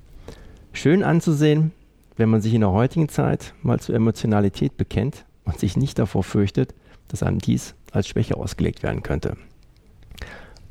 Schön 0.73 1.03
anzusehen, 1.03 1.71
wenn 2.17 2.29
man 2.29 2.41
sich 2.41 2.53
in 2.53 2.61
der 2.61 2.71
heutigen 2.71 3.09
Zeit 3.09 3.53
mal 3.63 3.79
zur 3.79 3.95
Emotionalität 3.95 4.77
bekennt 4.77 5.25
und 5.43 5.59
sich 5.59 5.75
nicht 5.75 5.97
davor 5.97 6.23
fürchtet, 6.23 6.75
dass 7.07 7.23
einem 7.23 7.39
dies 7.39 7.75
als 7.91 8.07
Schwäche 8.07 8.37
ausgelegt 8.37 8.83
werden 8.83 9.03
könnte. 9.03 9.37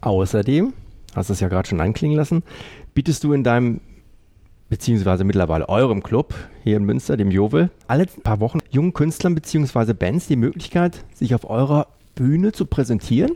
Außerdem, 0.01 0.75
hast 1.15 1.31
du 1.31 1.33
es 1.33 1.41
ja 1.41 1.49
gerade 1.49 1.69
schon 1.69 1.81
anklingen 1.81 2.17
lassen, 2.17 2.43
bietest 2.95 3.25
du 3.25 3.33
in 3.33 3.45
deinem 3.45 3.81
beziehungsweise 4.69 5.25
mittlerweile 5.25 5.69
eurem 5.69 6.03
Club 6.03 6.35
hier 6.63 6.77
in 6.77 6.85
Münster, 6.85 7.17
dem 7.17 7.31
Jovel, 7.31 7.71
alle 7.87 8.07
paar 8.07 8.41
Wochen 8.41 8.59
jungen 8.71 8.95
Künstlern 8.95 9.35
beziehungsweise 9.35 9.95
Bands 9.95 10.27
die 10.27 10.37
Möglichkeit, 10.37 11.05
sich 11.15 11.35
auf 11.35 11.49
eurer 11.49 11.89
Bühne 12.15 12.53
zu 12.53 12.67
präsentieren. 12.67 13.33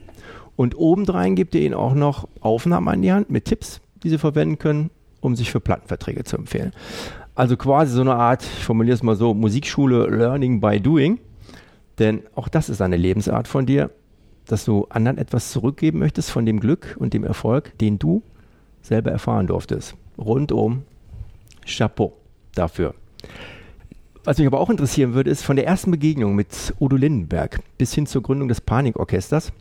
Und 0.57 0.77
obendrein 0.77 1.37
gebt 1.37 1.55
ihr 1.55 1.61
ihnen 1.61 1.75
auch 1.75 1.95
noch 1.95 2.27
Aufnahmen 2.41 2.89
an 2.89 3.03
die 3.03 3.13
Hand 3.13 3.31
mit 3.31 3.45
Tipps, 3.45 3.81
die 4.03 4.09
sie 4.09 4.19
verwenden 4.19 4.59
können, 4.59 4.91
um 5.21 5.37
sich 5.37 5.51
für 5.51 5.61
Plattenverträge 5.61 6.25
zu 6.25 6.37
empfehlen. 6.37 6.73
Also 7.35 7.57
quasi 7.57 7.93
so 7.93 8.01
eine 8.01 8.17
Art, 8.17 8.43
ich 8.43 8.65
formuliere 8.65 8.95
es 8.95 9.03
mal 9.05 9.15
so, 9.15 9.35
Musikschule 9.35 10.09
Learning 10.09 10.61
by 10.61 10.81
Doing. 10.81 11.21
Denn 12.01 12.23
auch 12.35 12.49
das 12.49 12.69
ist 12.69 12.81
eine 12.81 12.97
Lebensart 12.97 13.47
von 13.47 13.67
dir, 13.67 13.91
dass 14.47 14.65
du 14.65 14.87
anderen 14.89 15.19
etwas 15.19 15.53
zurückgeben 15.53 16.01
möchtest 16.01 16.31
von 16.31 16.47
dem 16.47 16.59
Glück 16.59 16.97
und 16.99 17.15
dem 17.15 17.23
Erfolg, 17.23 17.77
den 17.79 17.99
du 17.99 18.23
selber 18.83 19.11
erfahren 19.11 19.47
durftest. 19.47 19.95
Rundum 20.19 20.83
Chapeau 21.67 22.17
dafür. 22.55 22.95
Was 24.25 24.39
mich 24.39 24.47
aber 24.47 24.61
auch 24.61 24.71
interessieren 24.71 25.15
würde, 25.15 25.31
ist 25.31 25.43
von 25.43 25.57
der 25.57 25.67
ersten 25.67 25.91
Begegnung 25.91 26.35
mit 26.35 26.75
Udo 26.81 26.97
Lindenberg 26.97 27.61
bis 27.79 27.95
hin 27.95 28.07
zur 28.07 28.23
Gründung 28.23 28.49
des 28.49 28.61
Panikorchesters, 28.61 29.53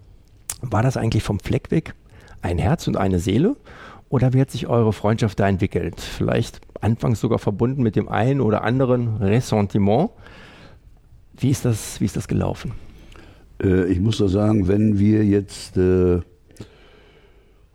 war 0.61 0.83
das 0.83 0.97
eigentlich 0.97 1.23
vom 1.23 1.39
Fleck 1.39 1.71
weg 1.71 1.93
ein 2.41 2.57
Herz 2.57 2.87
und 2.87 2.97
eine 2.97 3.19
Seele? 3.19 3.55
Oder 4.09 4.33
wie 4.33 4.41
hat 4.41 4.51
sich 4.51 4.67
eure 4.67 4.93
Freundschaft 4.93 5.39
da 5.39 5.47
entwickelt? 5.47 5.99
Vielleicht 5.99 6.61
anfangs 6.81 7.19
sogar 7.19 7.39
verbunden 7.39 7.83
mit 7.83 7.95
dem 7.95 8.09
einen 8.09 8.41
oder 8.41 8.63
anderen 8.63 9.17
Ressentiment. 9.17 10.11
Wie 11.35 11.49
ist 11.49 11.65
das, 11.65 11.99
wie 11.99 12.05
ist 12.05 12.15
das 12.15 12.27
gelaufen? 12.27 12.71
Äh, 13.61 13.85
ich 13.85 13.99
muss 13.99 14.17
da 14.17 14.27
sagen, 14.27 14.67
wenn 14.67 14.97
wir 14.97 15.25
jetzt 15.25 15.77
äh, 15.77 16.19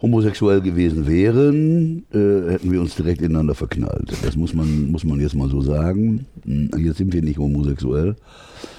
homosexuell 0.02 0.60
gewesen 0.60 1.06
wären, 1.06 2.04
äh, 2.12 2.50
hätten 2.50 2.72
wir 2.72 2.80
uns 2.80 2.96
direkt 2.96 3.22
ineinander 3.22 3.54
verknallt. 3.54 4.12
Das 4.24 4.36
muss 4.36 4.52
man, 4.52 4.90
muss 4.90 5.04
man 5.04 5.20
jetzt 5.20 5.36
mal 5.36 5.48
so 5.48 5.60
sagen. 5.60 6.26
Hm, 6.44 6.70
jetzt 6.76 6.98
sind 6.98 7.12
wir 7.12 7.22
nicht 7.22 7.38
homosexuell. 7.38 8.16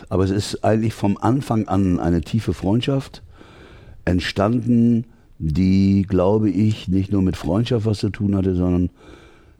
Aber 0.09 0.25
es 0.25 0.31
ist 0.31 0.63
eigentlich 0.65 0.93
vom 0.93 1.17
Anfang 1.17 1.67
an 1.69 1.99
eine 1.99 2.21
tiefe 2.21 2.53
Freundschaft 2.53 3.23
entstanden, 4.03 5.05
die, 5.39 6.05
glaube 6.07 6.49
ich, 6.49 6.89
nicht 6.89 7.11
nur 7.11 7.21
mit 7.21 7.37
Freundschaft 7.37 7.85
was 7.85 7.99
zu 7.99 8.09
tun 8.09 8.35
hatte, 8.35 8.53
sondern 8.55 8.89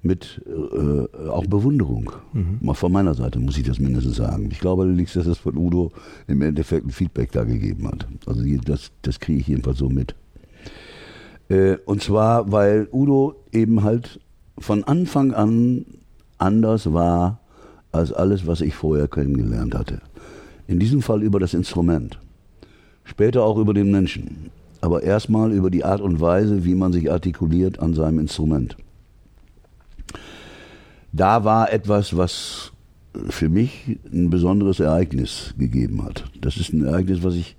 mit 0.02 0.42
äh, 0.46 1.30
auch 1.30 1.46
Bewunderung. 1.46 2.12
Mhm. 2.34 2.58
Mal 2.60 2.74
von 2.74 2.92
meiner 2.92 3.14
Seite 3.14 3.40
muss 3.40 3.58
ich 3.58 3.64
das 3.64 3.80
mindestens 3.80 4.18
sagen. 4.18 4.50
Ich 4.52 4.60
glaube 4.60 4.84
allerdings, 4.84 5.14
dass 5.14 5.26
es 5.28 5.38
von 5.38 5.58
Udo 5.58 5.94
im 6.28 6.42
Endeffekt 6.42 6.86
ein 6.86 6.92
Feedback 6.92 7.32
da 7.32 7.46
gegeben 7.46 7.88
hat. 7.88 8.06
Also 8.26 8.44
das, 8.66 8.92
das 9.02 9.22
kriege 9.22 9.40
ich 9.40 9.48
jedenfalls 9.48 9.78
so 9.78 9.88
mit. 9.88 10.14
Äh, 11.50 11.78
und 11.86 12.02
zwar, 12.02 12.52
weil 12.52 12.88
Udo 12.92 13.36
eben 13.52 13.84
halt 13.84 14.20
von 14.58 14.84
Anfang 14.84 15.34
an 15.34 15.86
anders 16.38 16.94
war 16.94 17.40
als 17.92 18.12
alles, 18.12 18.48
was 18.48 18.62
ich 18.62 18.76
vorher 18.76 19.08
kennengelernt 19.08 19.76
hatte. 19.76 20.02
In 20.68 20.80
diesem 20.80 21.02
Fall 21.02 21.22
über 21.24 21.40
das 21.40 21.54
Instrument. 21.54 22.20
Später 23.04 23.44
auch 23.44 23.58
über 23.58 23.74
den 23.74 23.92
Menschen. 23.92 24.50
Aber 24.82 25.04
erstmal 25.04 25.52
über 25.52 25.70
die 25.70 25.86
Art 25.86 26.02
und 26.02 26.20
Weise, 26.20 26.66
wie 26.66 26.76
man 26.76 26.92
sich 26.92 27.12
artikuliert 27.12 27.80
an 27.80 27.94
seinem 27.94 28.20
Instrument. 28.20 28.76
Da 31.12 31.44
war 31.44 31.72
etwas, 31.72 32.18
was 32.18 32.72
für 33.30 33.50
mich 33.50 34.00
ein 34.12 34.30
besonderes 34.30 34.80
Ereignis 34.80 35.54
gegeben 35.58 36.04
hat. 36.04 36.26
Das 36.42 36.58
ist 36.58 36.74
ein 36.74 36.84
Ereignis, 36.84 37.24
was 37.24 37.36
ich, 37.36 37.56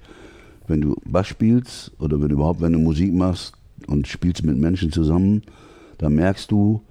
wenn 0.67 0.81
du 0.81 0.97
Bass 1.05 1.29
spielst 1.29 1.93
oder 2.01 2.21
wenn 2.21 2.31
überhaupt, 2.31 2.61
wenn 2.61 2.73
du 2.73 2.79
Musik 2.79 3.15
machst, 3.15 3.55
und 3.87 4.07
spielst 4.07 4.45
mit 4.45 4.57
Menschen 4.57 4.93
zusammen, 4.93 5.43
da 5.99 6.09
merkst 6.09 6.51
du, 6.51 6.83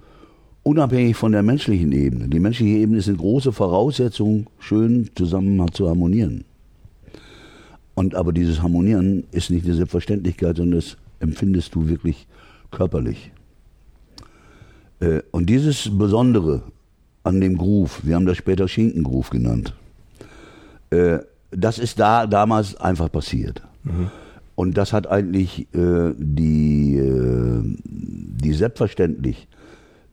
unabhängig 0.62 1.16
von 1.16 1.32
der 1.32 1.42
menschlichen 1.42 1.92
Ebene, 1.92 2.28
die 2.28 2.40
menschliche 2.40 2.78
Ebene 2.78 2.98
ist 2.98 3.08
eine 3.08 3.18
große 3.18 3.52
Voraussetzung, 3.52 4.46
schön 4.58 5.10
zusammen 5.14 5.70
zu 5.72 5.88
harmonieren. 5.88 6.44
Und 7.94 8.14
aber 8.14 8.32
dieses 8.32 8.60
Harmonieren 8.60 9.24
ist 9.30 9.50
nicht 9.50 9.64
eine 9.66 9.74
Selbstverständlichkeit, 9.74 10.56
sondern 10.56 10.80
das 10.80 10.96
empfindest 11.20 11.74
du 11.74 11.88
wirklich 11.88 12.26
körperlich. 12.70 13.30
Äh, 15.00 15.20
und 15.30 15.46
dieses 15.46 15.88
Besondere 15.96 16.62
an 17.22 17.40
dem 17.40 17.56
Groove, 17.56 18.04
wir 18.04 18.16
haben 18.16 18.26
das 18.26 18.36
später 18.36 18.66
Schinkengroove 18.66 19.30
genannt, 19.30 19.74
äh, 20.90 21.18
das 21.50 21.78
ist 21.78 22.00
da 22.00 22.26
damals 22.26 22.74
einfach 22.76 23.10
passiert. 23.10 23.62
Mhm. 23.84 24.10
Und 24.54 24.76
das 24.76 24.92
hat 24.92 25.06
eigentlich 25.06 25.66
äh, 25.74 26.12
die, 26.16 26.96
äh, 26.96 27.62
die 27.84 28.52
selbstverständlich 28.52 29.48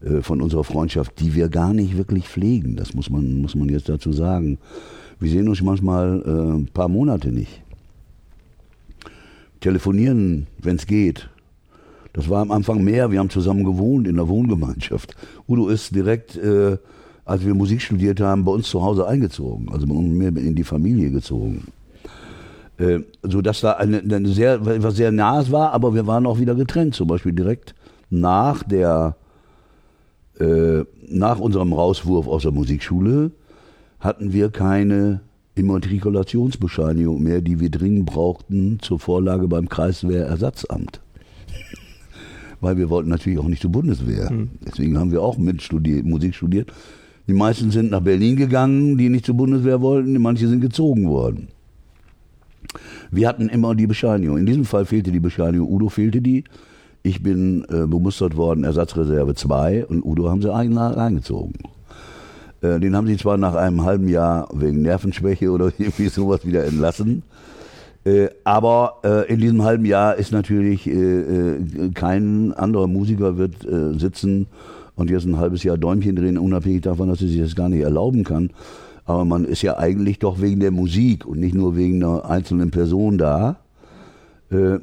äh, 0.03 0.21
von 0.21 0.41
unserer 0.41 0.63
Freundschaft, 0.63 1.19
die 1.19 1.35
wir 1.35 1.49
gar 1.49 1.73
nicht 1.73 1.97
wirklich 1.97 2.27
pflegen, 2.27 2.75
das 2.75 2.93
muss 2.93 3.09
man, 3.09 3.41
muss 3.41 3.55
man 3.55 3.69
jetzt 3.69 3.89
dazu 3.89 4.11
sagen. 4.11 4.57
Wir 5.19 5.29
sehen 5.29 5.47
uns 5.47 5.61
manchmal 5.61 6.23
äh, 6.25 6.57
ein 6.57 6.67
paar 6.73 6.87
Monate 6.87 7.31
nicht. 7.31 7.61
Telefonieren, 9.59 10.47
wenn 10.57 10.77
es 10.77 10.87
geht. 10.87 11.29
Das 12.13 12.27
war 12.27 12.41
am 12.41 12.51
Anfang 12.51 12.83
mehr, 12.83 13.11
wir 13.11 13.19
haben 13.19 13.29
zusammen 13.29 13.63
gewohnt 13.63 14.07
in 14.07 14.15
der 14.15 14.27
Wohngemeinschaft. 14.27 15.15
Udo 15.47 15.69
ist 15.69 15.95
direkt, 15.95 16.35
äh, 16.35 16.77
als 17.23 17.45
wir 17.45 17.53
Musik 17.53 17.81
studiert 17.81 18.19
haben, 18.19 18.43
bei 18.43 18.51
uns 18.51 18.67
zu 18.67 18.81
Hause 18.81 19.07
eingezogen, 19.07 19.69
also 19.71 19.85
mehr 19.85 20.35
in 20.35 20.55
die 20.55 20.63
Familie 20.63 21.11
gezogen. 21.11 21.67
Äh, 22.81 23.01
so 23.21 23.41
dass 23.41 23.61
da 23.61 23.73
eine, 23.73 23.99
eine 23.99 24.27
sehr, 24.29 24.65
was 24.65 24.95
sehr 24.95 25.11
nahes 25.11 25.51
war, 25.51 25.71
aber 25.71 25.93
wir 25.93 26.07
waren 26.07 26.25
auch 26.25 26.39
wieder 26.39 26.55
getrennt. 26.55 26.95
Zum 26.95 27.07
Beispiel 27.07 27.31
direkt 27.31 27.75
nach 28.09 28.63
der, 28.63 29.15
äh, 30.39 30.83
nach 31.07 31.39
unserem 31.39 31.73
Rauswurf 31.73 32.27
aus 32.27 32.41
der 32.41 32.51
Musikschule 32.51 33.31
hatten 33.99 34.33
wir 34.33 34.49
keine 34.49 35.21
Immatrikulationsbescheinigung 35.53 37.21
mehr, 37.21 37.41
die 37.41 37.59
wir 37.59 37.69
dringend 37.69 38.07
brauchten 38.07 38.79
zur 38.81 38.99
Vorlage 38.99 39.47
beim 39.47 39.69
Kreiswehrersatzamt. 39.69 41.01
Weil 42.61 42.77
wir 42.77 42.89
wollten 42.89 43.09
natürlich 43.09 43.37
auch 43.37 43.47
nicht 43.47 43.61
zur 43.61 43.71
Bundeswehr. 43.71 44.31
Mhm. 44.31 44.49
Deswegen 44.65 44.97
haben 44.97 45.11
wir 45.11 45.21
auch 45.21 45.37
mit 45.37 45.61
studiert, 45.61 46.05
Musik 46.05 46.33
studiert. 46.33 46.73
Die 47.27 47.33
meisten 47.33 47.69
sind 47.69 47.91
nach 47.91 48.01
Berlin 48.01 48.37
gegangen, 48.37 48.97
die 48.97 49.09
nicht 49.09 49.27
zur 49.27 49.35
Bundeswehr 49.35 49.81
wollten, 49.81 50.19
manche 50.19 50.47
sind 50.47 50.61
gezogen 50.61 51.07
worden. 51.07 51.49
Wir 53.09 53.27
hatten 53.27 53.49
immer 53.49 53.75
die 53.75 53.87
Bescheinigung. 53.87 54.37
In 54.37 54.45
diesem 54.45 54.65
Fall 54.65 54.85
fehlte 54.85 55.11
die 55.11 55.19
Bescheinigung, 55.19 55.71
Udo 55.71 55.89
fehlte 55.89 56.21
die. 56.21 56.43
Ich 57.03 57.23
bin 57.23 57.65
äh, 57.69 57.87
bemustert 57.87 58.37
worden, 58.37 58.63
Ersatzreserve 58.63 59.33
2 59.33 59.85
und 59.87 60.03
Udo 60.03 60.29
haben 60.29 60.41
sie 60.41 60.53
eingezogen. 60.53 61.53
Äh, 62.61 62.79
den 62.79 62.95
haben 62.95 63.07
sie 63.07 63.17
zwar 63.17 63.37
nach 63.37 63.55
einem 63.55 63.83
halben 63.83 64.07
Jahr 64.07 64.47
wegen 64.53 64.83
Nervenschwäche 64.83 65.49
oder 65.49 65.71
irgendwie 65.77 66.09
sowas 66.09 66.45
wieder 66.45 66.63
entlassen. 66.63 67.23
Äh, 68.03 68.29
aber 68.43 68.99
äh, 69.03 69.31
in 69.31 69.39
diesem 69.39 69.63
halben 69.63 69.85
Jahr 69.85 70.15
ist 70.15 70.31
natürlich 70.31 70.87
äh, 70.87 70.91
äh, 70.91 71.91
kein 71.93 72.53
anderer 72.53 72.87
Musiker 72.87 73.37
wird 73.37 73.65
äh, 73.65 73.97
sitzen 73.99 74.47
und 74.95 75.09
jetzt 75.09 75.25
ein 75.25 75.37
halbes 75.37 75.63
Jahr 75.63 75.77
Däumchen 75.77 76.15
drehen, 76.15 76.37
unabhängig 76.37 76.81
davon, 76.81 77.09
dass 77.09 77.21
er 77.21 77.27
sich 77.27 77.41
das 77.41 77.55
gar 77.55 77.69
nicht 77.69 77.81
erlauben 77.81 78.23
kann. 78.23 78.51
Aber 79.11 79.25
man 79.25 79.43
ist 79.43 79.61
ja 79.61 79.77
eigentlich 79.77 80.19
doch 80.19 80.39
wegen 80.39 80.61
der 80.61 80.71
Musik 80.71 81.25
und 81.25 81.41
nicht 81.41 81.53
nur 81.53 81.75
wegen 81.75 82.01
einer 82.01 82.23
einzelnen 82.23 82.71
Person 82.71 83.17
da. 83.17 83.57
Äh, 84.49 84.79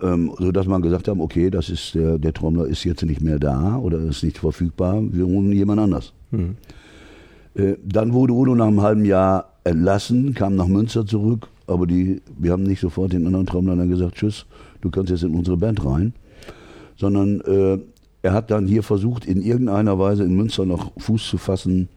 ähm, 0.00 0.32
sodass 0.38 0.66
man 0.66 0.80
gesagt 0.80 1.08
haben, 1.08 1.20
okay, 1.20 1.50
das 1.50 1.68
ist 1.68 1.94
der, 1.94 2.18
der 2.18 2.32
Trommler 2.32 2.66
ist 2.66 2.84
jetzt 2.84 3.04
nicht 3.04 3.20
mehr 3.20 3.38
da 3.38 3.76
oder 3.76 3.98
ist 3.98 4.22
nicht 4.22 4.38
verfügbar, 4.38 5.02
wir 5.10 5.26
holen 5.26 5.52
jemand 5.52 5.80
anders. 5.80 6.14
Mhm. 6.30 6.56
Äh, 7.54 7.74
dann 7.84 8.14
wurde 8.14 8.32
Udo 8.32 8.54
nach 8.54 8.66
einem 8.66 8.80
halben 8.80 9.04
Jahr 9.04 9.52
entlassen, 9.64 10.34
kam 10.34 10.56
nach 10.56 10.68
Münster 10.68 11.04
zurück, 11.04 11.48
aber 11.66 11.86
die, 11.86 12.22
wir 12.38 12.52
haben 12.52 12.62
nicht 12.62 12.80
sofort 12.80 13.12
den 13.12 13.26
anderen 13.26 13.46
Trommler 13.46 13.76
dann 13.76 13.90
gesagt, 13.90 14.16
tschüss, 14.16 14.46
du 14.80 14.90
kannst 14.90 15.10
jetzt 15.10 15.22
in 15.22 15.34
unsere 15.34 15.58
Band 15.58 15.84
rein, 15.84 16.14
sondern 16.96 17.40
äh, 17.42 17.78
er 18.22 18.32
hat 18.32 18.50
dann 18.50 18.66
hier 18.66 18.82
versucht, 18.82 19.26
in 19.26 19.42
irgendeiner 19.42 19.98
Weise 19.98 20.24
in 20.24 20.34
Münster 20.34 20.64
noch 20.64 20.92
Fuß 20.98 21.28
zu 21.28 21.38
fassen, 21.38 21.88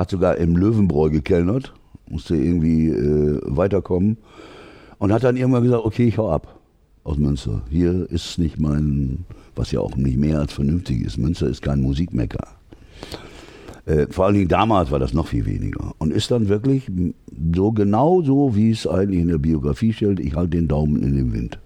hat 0.00 0.10
sogar 0.10 0.38
im 0.38 0.56
Löwenbräu 0.56 1.10
gekellnert, 1.10 1.74
musste 2.08 2.34
irgendwie 2.34 2.88
äh, 2.88 3.40
weiterkommen 3.44 4.16
und 4.98 5.12
hat 5.12 5.24
dann 5.24 5.36
irgendwann 5.36 5.62
gesagt, 5.62 5.84
okay, 5.84 6.08
ich 6.08 6.18
hau 6.18 6.30
ab 6.30 6.58
aus 7.04 7.18
Münster. 7.18 7.62
Hier 7.68 8.10
ist 8.10 8.38
nicht 8.38 8.58
mein, 8.58 9.24
was 9.54 9.72
ja 9.72 9.80
auch 9.80 9.96
nicht 9.96 10.16
mehr 10.16 10.38
als 10.38 10.54
vernünftig 10.54 11.02
ist. 11.02 11.18
Münster 11.18 11.48
ist 11.48 11.62
kein 11.62 11.82
Musikmecker. 11.82 12.48
Äh, 13.84 14.06
vor 14.10 14.24
allen 14.24 14.34
Dingen 14.34 14.48
damals 14.48 14.90
war 14.90 14.98
das 14.98 15.12
noch 15.12 15.28
viel 15.28 15.44
weniger. 15.44 15.92
Und 15.98 16.12
ist 16.12 16.30
dann 16.30 16.48
wirklich 16.48 16.90
so 17.54 17.72
genau 17.72 18.22
so, 18.22 18.56
wie 18.56 18.70
es 18.70 18.86
eigentlich 18.86 19.20
in 19.20 19.28
der 19.28 19.38
Biografie 19.38 19.92
steht, 19.92 20.18
ich 20.20 20.34
halte 20.34 20.56
den 20.56 20.68
Daumen 20.68 21.02
in 21.02 21.14
den 21.14 21.32
Wind. 21.32 21.58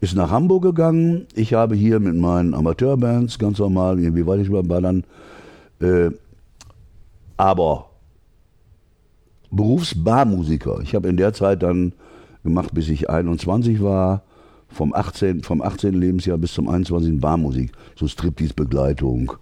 Ist 0.00 0.14
nach 0.14 0.30
Hamburg 0.30 0.62
gegangen. 0.62 1.26
Ich 1.34 1.52
habe 1.52 1.74
hier 1.74 2.00
mit 2.00 2.16
meinen 2.16 2.54
Amateurbands 2.54 3.38
ganz 3.38 3.58
normal, 3.58 3.98
wie 3.98 4.26
weit 4.26 4.40
ich 4.40 4.50
war 4.50 4.62
dann, 4.62 5.04
äh, 5.80 6.10
aber 7.36 7.90
Berufsbarmusiker. 9.50 10.80
Ich 10.82 10.94
habe 10.94 11.08
in 11.08 11.16
der 11.16 11.32
Zeit 11.32 11.62
dann 11.62 11.92
gemacht, 12.42 12.74
bis 12.74 12.88
ich 12.88 13.08
21 13.10 13.82
war, 13.82 14.22
vom 14.68 14.94
18. 14.94 15.42
Vom 15.42 15.62
18. 15.62 15.94
Lebensjahr 15.94 16.38
bis 16.38 16.52
zum 16.52 16.68
21. 16.68 17.20
Barmusik, 17.20 17.72
so 17.94 18.08
Striptease-Begleitung, 18.08 19.32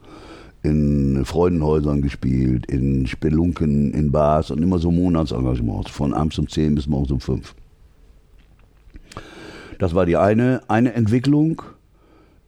in 0.62 1.24
Freudenhäusern 1.24 2.02
gespielt, 2.02 2.66
in 2.66 3.06
Spelunken, 3.06 3.92
in 3.92 4.12
Bars 4.12 4.50
und 4.50 4.62
immer 4.62 4.78
so 4.78 4.90
Monatsengagements, 4.90 5.90
von 5.90 6.14
abends 6.14 6.38
um 6.38 6.48
10 6.48 6.74
bis 6.74 6.86
morgens 6.86 7.10
um 7.10 7.20
5. 7.20 7.54
Das 9.78 9.94
war 9.94 10.06
die 10.06 10.16
eine, 10.16 10.62
eine 10.68 10.94
Entwicklung. 10.94 11.62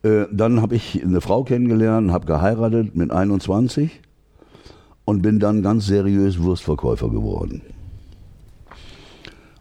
Äh, 0.03 0.26
dann 0.31 0.62
habe 0.62 0.76
ich 0.76 1.03
eine 1.03 1.21
Frau 1.21 1.45
kennengelernt, 1.45 2.12
habe 2.12 2.26
geheiratet 2.26 2.95
mit 2.95 3.11
21 3.11 4.00
und 5.07 5.23
bin 5.23 5.39
dann 5.39 5.63
ganz 5.63 5.87
seriös 5.87 6.43
Wurstverkäufer 6.43 7.09
geworden. 7.09 7.63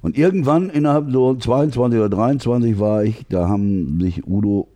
Und 0.01 0.17
irgendwann 0.17 0.69
innerhalb 0.69 1.11
so 1.11 1.33
22 1.33 1.99
oder 1.99 2.09
23 2.09 2.77
war 2.77 3.03
ich, 3.03 3.25
da 3.29 3.47
haben 3.47 3.99
sich 4.01 4.27
Udo, 4.27 4.67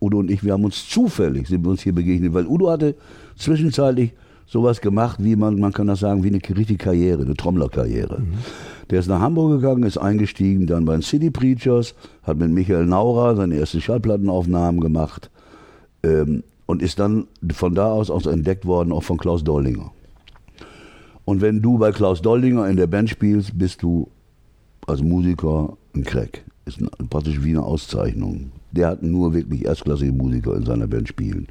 Udo 0.00 0.18
und 0.18 0.30
ich, 0.30 0.42
wir 0.42 0.54
haben 0.54 0.64
uns 0.64 0.88
zufällig, 0.88 1.48
sind 1.48 1.64
wir 1.64 1.70
uns 1.70 1.82
hier 1.82 1.94
begegnet, 1.94 2.32
weil 2.34 2.46
Udo 2.46 2.70
hatte 2.70 2.94
zwischenzeitlich 3.36 4.12
sowas 4.46 4.80
gemacht, 4.80 5.18
wie 5.20 5.36
man, 5.36 5.58
man 5.60 5.72
kann 5.72 5.86
das 5.86 6.00
sagen, 6.00 6.24
wie 6.24 6.28
eine 6.28 6.38
richtige 6.38 6.78
Karriere, 6.78 7.22
eine 7.22 7.34
Trommlerkarriere. 7.34 8.20
Mhm. 8.20 8.34
Der 8.90 9.00
ist 9.00 9.08
nach 9.08 9.20
Hamburg 9.20 9.60
gegangen, 9.60 9.84
ist 9.84 9.98
eingestiegen, 9.98 10.66
dann 10.66 10.84
bei 10.84 10.92
den 10.94 11.02
City 11.02 11.30
Preachers, 11.30 11.94
hat 12.22 12.38
mit 12.38 12.50
Michael 12.50 12.86
Naurer 12.86 13.36
seine 13.36 13.56
ersten 13.56 13.80
Schallplattenaufnahmen 13.80 14.80
gemacht 14.80 15.30
ähm, 16.02 16.42
und 16.66 16.82
ist 16.82 16.98
dann 16.98 17.26
von 17.52 17.74
da 17.74 17.90
aus 17.90 18.10
auch 18.10 18.26
entdeckt 18.26 18.66
worden, 18.66 18.92
auch 18.92 19.02
von 19.02 19.16
Klaus 19.16 19.42
Dollinger. 19.44 19.90
Und 21.24 21.40
wenn 21.40 21.62
du 21.62 21.78
bei 21.78 21.92
Klaus 21.92 22.22
Dollinger 22.22 22.68
in 22.68 22.76
der 22.76 22.86
Band 22.86 23.10
spielst, 23.10 23.56
bist 23.56 23.82
du 23.82 24.08
als 24.86 25.02
Musiker 25.02 25.76
ein 25.94 26.04
Crack. 26.04 26.44
Ist 26.64 26.78
praktisch 27.10 27.42
wie 27.42 27.50
eine 27.50 27.62
Auszeichnung. 27.62 28.52
Der 28.72 28.88
hat 28.88 29.02
nur 29.02 29.34
wirklich 29.34 29.64
erstklassige 29.64 30.12
Musiker 30.12 30.56
in 30.56 30.64
seiner 30.64 30.86
Band 30.86 31.08
spielen. 31.08 31.48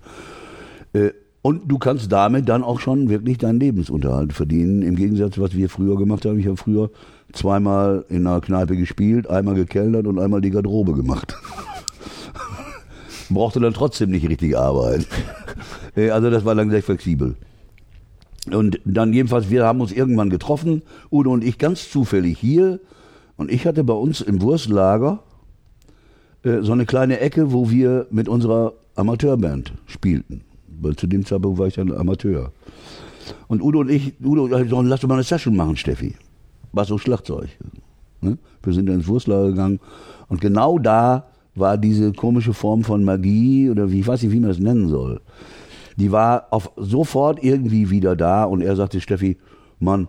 Äh, 0.93 1.11
und 1.41 1.71
du 1.71 1.79
kannst 1.79 2.11
damit 2.11 2.47
dann 2.49 2.63
auch 2.63 2.79
schon 2.79 3.09
wirklich 3.09 3.39
deinen 3.39 3.59
Lebensunterhalt 3.59 4.31
verdienen. 4.33 4.83
Im 4.83 4.95
Gegensatz, 4.95 5.39
was 5.39 5.55
wir 5.55 5.69
früher 5.69 5.97
gemacht 5.97 6.25
haben. 6.25 6.39
Ich 6.39 6.45
habe 6.45 6.57
früher 6.57 6.91
zweimal 7.33 8.05
in 8.09 8.27
einer 8.27 8.41
Kneipe 8.41 8.77
gespielt, 8.77 9.27
einmal 9.29 9.55
gekellert 9.55 10.05
und 10.05 10.19
einmal 10.19 10.41
die 10.41 10.51
Garderobe 10.51 10.93
gemacht. 10.93 11.35
Brauchte 13.29 13.59
dann 13.59 13.73
trotzdem 13.73 14.11
nicht 14.11 14.27
richtig 14.27 14.57
Arbeit. 14.57 15.07
Äh, 15.93 16.11
also 16.11 16.29
das 16.29 16.45
war 16.45 16.55
dann 16.55 16.69
sehr 16.69 16.81
flexibel. 16.81 17.35
Und 18.49 18.79
dann 18.85 19.13
jedenfalls, 19.13 19.49
wir 19.49 19.65
haben 19.65 19.81
uns 19.81 19.91
irgendwann 19.91 20.29
getroffen, 20.29 20.81
Udo 21.11 21.31
und 21.31 21.43
ich 21.43 21.57
ganz 21.57 21.91
zufällig 21.91 22.39
hier. 22.39 22.79
Und 23.37 23.51
ich 23.51 23.67
hatte 23.67 23.83
bei 23.83 23.93
uns 23.93 24.21
im 24.21 24.41
Wurstlager 24.41 25.19
äh, 26.43 26.61
so 26.61 26.71
eine 26.71 26.85
kleine 26.85 27.19
Ecke, 27.19 27.51
wo 27.51 27.69
wir 27.69 28.07
mit 28.09 28.27
unserer 28.27 28.73
Amateurband 28.95 29.73
spielten. 29.85 30.41
Weil 30.67 30.95
zu 30.95 31.05
dem 31.05 31.25
Zeitpunkt 31.25 31.59
war 31.59 31.67
ich 31.67 31.75
dann 31.75 31.91
Amateur. 31.91 32.51
Und 33.47 33.61
Udo 33.61 33.81
und 33.81 33.91
ich, 33.91 34.13
Udo, 34.23 34.47
lass 34.47 35.01
doch 35.01 35.07
mal 35.07 35.15
eine 35.15 35.23
Session 35.23 35.55
machen, 35.55 35.77
Steffi. 35.77 36.15
War 36.71 36.85
so 36.85 36.97
Schlagzeug. 36.97 37.49
Ne? 38.21 38.39
Wir 38.63 38.73
sind 38.73 38.87
dann 38.87 38.95
ins 38.95 39.07
Wurstlager 39.07 39.49
gegangen. 39.49 39.79
Und 40.29 40.41
genau 40.41 40.79
da 40.79 41.27
war 41.53 41.77
diese 41.77 42.11
komische 42.13 42.53
Form 42.53 42.83
von 42.83 43.03
Magie, 43.03 43.69
oder 43.69 43.91
wie, 43.91 43.99
ich 43.99 44.07
weiß 44.07 44.23
nicht, 44.23 44.31
wie 44.31 44.39
man 44.39 44.49
das 44.49 44.59
nennen 44.59 44.87
soll 44.87 45.21
die 46.01 46.11
war 46.11 46.47
auf, 46.49 46.71
sofort 46.77 47.43
irgendwie 47.43 47.91
wieder 47.91 48.15
da 48.15 48.43
und 48.43 48.61
er 48.61 48.75
sagte, 48.75 48.99
Steffi, 48.99 49.37
Mann, 49.79 50.07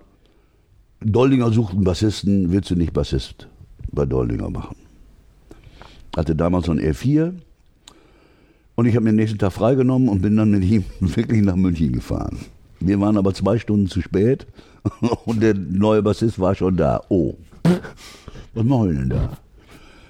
Doldinger 1.01 1.53
sucht 1.53 1.75
einen 1.75 1.85
Bassisten, 1.85 2.51
willst 2.51 2.71
du 2.71 2.77
nicht 2.77 2.95
Bassist 2.95 3.47
bei 3.91 4.07
Doldinger 4.07 4.49
machen? 4.49 4.77
Hatte 6.17 6.35
damals 6.35 6.65
so 6.65 6.73
ein 6.73 6.81
R4 6.81 7.35
und 8.75 8.87
ich 8.87 8.95
habe 8.95 9.05
mir 9.05 9.11
den 9.11 9.17
nächsten 9.17 9.39
Tag 9.39 9.53
freigenommen 9.53 10.09
und 10.09 10.23
bin 10.23 10.35
dann 10.35 10.51
mit 10.51 10.65
ihm 10.65 10.85
wirklich 11.01 11.43
nach 11.43 11.57
München 11.57 11.93
gefahren. 11.93 12.39
Wir 12.81 12.99
waren 12.99 13.19
aber 13.19 13.35
zwei 13.35 13.59
Stunden 13.59 13.89
zu 13.89 14.01
spät 14.01 14.47
und 15.27 15.43
der 15.43 15.53
neue 15.53 16.03
Bassist 16.03 16.39
war 16.39 16.55
schon 16.55 16.79
da. 16.79 17.03
Oh, 17.11 17.35
was 18.55 18.65
machen 18.65 18.89
wir 18.89 18.99
denn 18.99 19.11
da? 19.11 19.37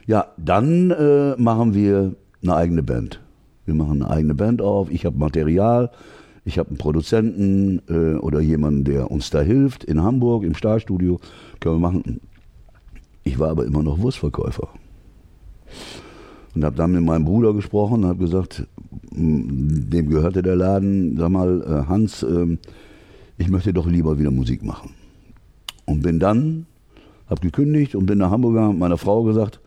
Ja, 0.06 0.26
dann 0.36 0.92
äh, 0.92 1.34
machen 1.38 1.74
wir 1.74 2.14
eine 2.40 2.54
eigene 2.54 2.84
Band. 2.84 3.20
Wir 3.64 3.74
machen 3.74 4.02
eine 4.02 4.10
eigene 4.10 4.34
Band 4.34 4.60
auf, 4.60 4.90
ich 4.90 5.04
habe 5.04 5.18
Material, 5.18 5.90
ich 6.44 6.58
habe 6.58 6.70
einen 6.70 6.78
Produzenten 6.78 7.82
äh, 7.88 8.18
oder 8.18 8.40
jemanden, 8.40 8.84
der 8.84 9.10
uns 9.10 9.30
da 9.30 9.40
hilft 9.40 9.84
in 9.84 10.02
Hamburg 10.02 10.42
im 10.42 10.54
Stahlstudio. 10.54 11.20
Können 11.60 11.76
wir 11.76 11.90
machen. 11.90 12.20
Ich 13.22 13.38
war 13.38 13.50
aber 13.50 13.64
immer 13.64 13.82
noch 13.82 14.00
Wurstverkäufer. 14.00 14.68
Und 16.54 16.64
habe 16.64 16.76
dann 16.76 16.92
mit 16.92 17.02
meinem 17.02 17.24
Bruder 17.24 17.54
gesprochen 17.54 18.02
und 18.02 18.06
habe 18.06 18.18
gesagt, 18.18 18.66
dem 19.10 20.10
gehörte 20.10 20.42
der 20.42 20.56
Laden, 20.56 21.16
sag 21.16 21.30
mal, 21.30 21.62
äh, 21.62 21.88
Hans, 21.88 22.22
äh, 22.24 22.58
ich 23.38 23.48
möchte 23.48 23.72
doch 23.72 23.86
lieber 23.86 24.18
wieder 24.18 24.30
Musik 24.30 24.62
machen. 24.64 24.90
Und 25.86 26.02
bin 26.02 26.18
dann, 26.18 26.66
habe 27.30 27.40
gekündigt 27.40 27.94
und 27.94 28.06
bin 28.06 28.18
nach 28.18 28.30
Hamburg 28.30 28.54
gegangen, 28.54 28.78
meiner 28.78 28.98
Frau 28.98 29.22
gesagt, 29.22 29.60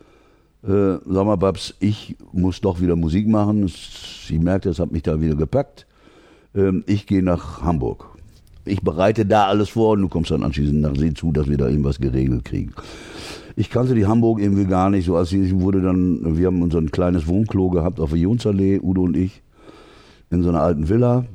äh, 0.68 0.98
sag 1.06 1.26
mal, 1.26 1.36
Babs, 1.36 1.76
ich 1.80 2.16
muss 2.32 2.62
doch 2.62 2.82
wieder 2.82 2.96
Musik 2.96 3.28
machen. 3.28 3.68
Sie 3.68 4.40
merkt, 4.40 4.66
es 4.66 4.80
hat 4.80 4.92
mich 4.92 5.04
da 5.04 5.22
wieder 5.22 5.36
gepackt. 5.36 5.86
Ähm, 6.56 6.84
ich 6.88 7.06
gehe 7.06 7.24
nach 7.24 7.62
Hamburg. 7.62 8.08
Ich 8.66 8.82
bereite 8.82 9.26
da 9.26 9.46
alles 9.46 9.70
vor 9.70 9.92
und 9.92 10.02
du 10.02 10.08
kommst 10.08 10.32
dann 10.32 10.44
anschließend 10.44 10.82
nach 10.82 10.96
See 10.96 11.14
zu, 11.14 11.32
dass 11.32 11.48
wir 11.48 11.58
da 11.58 11.68
irgendwas 11.68 12.00
geregelt 12.00 12.46
kriegen. 12.46 12.74
Ich 13.56 13.70
kannte 13.70 13.94
die 13.94 14.08
Hamburg 14.08 14.42
irgendwie 14.42 14.66
gar 14.66 14.90
nicht. 14.90 15.06
So 15.06 15.16
als 15.16 15.32
ich 15.32 15.54
wurde 15.54 15.82
dann, 15.82 16.38
wir 16.38 16.48
haben 16.48 16.62
unser 16.62 16.82
kleines 16.84 17.28
Wohnklo 17.28 17.70
gehabt 17.70 18.00
auf 18.00 18.10
der 18.10 18.20
Jonsallee, 18.20 18.80
Udo 18.82 19.04
und 19.04 19.16
ich, 19.16 19.44
in 20.32 20.42
so 20.42 20.50
einer 20.50 20.62
alten 20.62 20.90
Villa. 20.90 21.26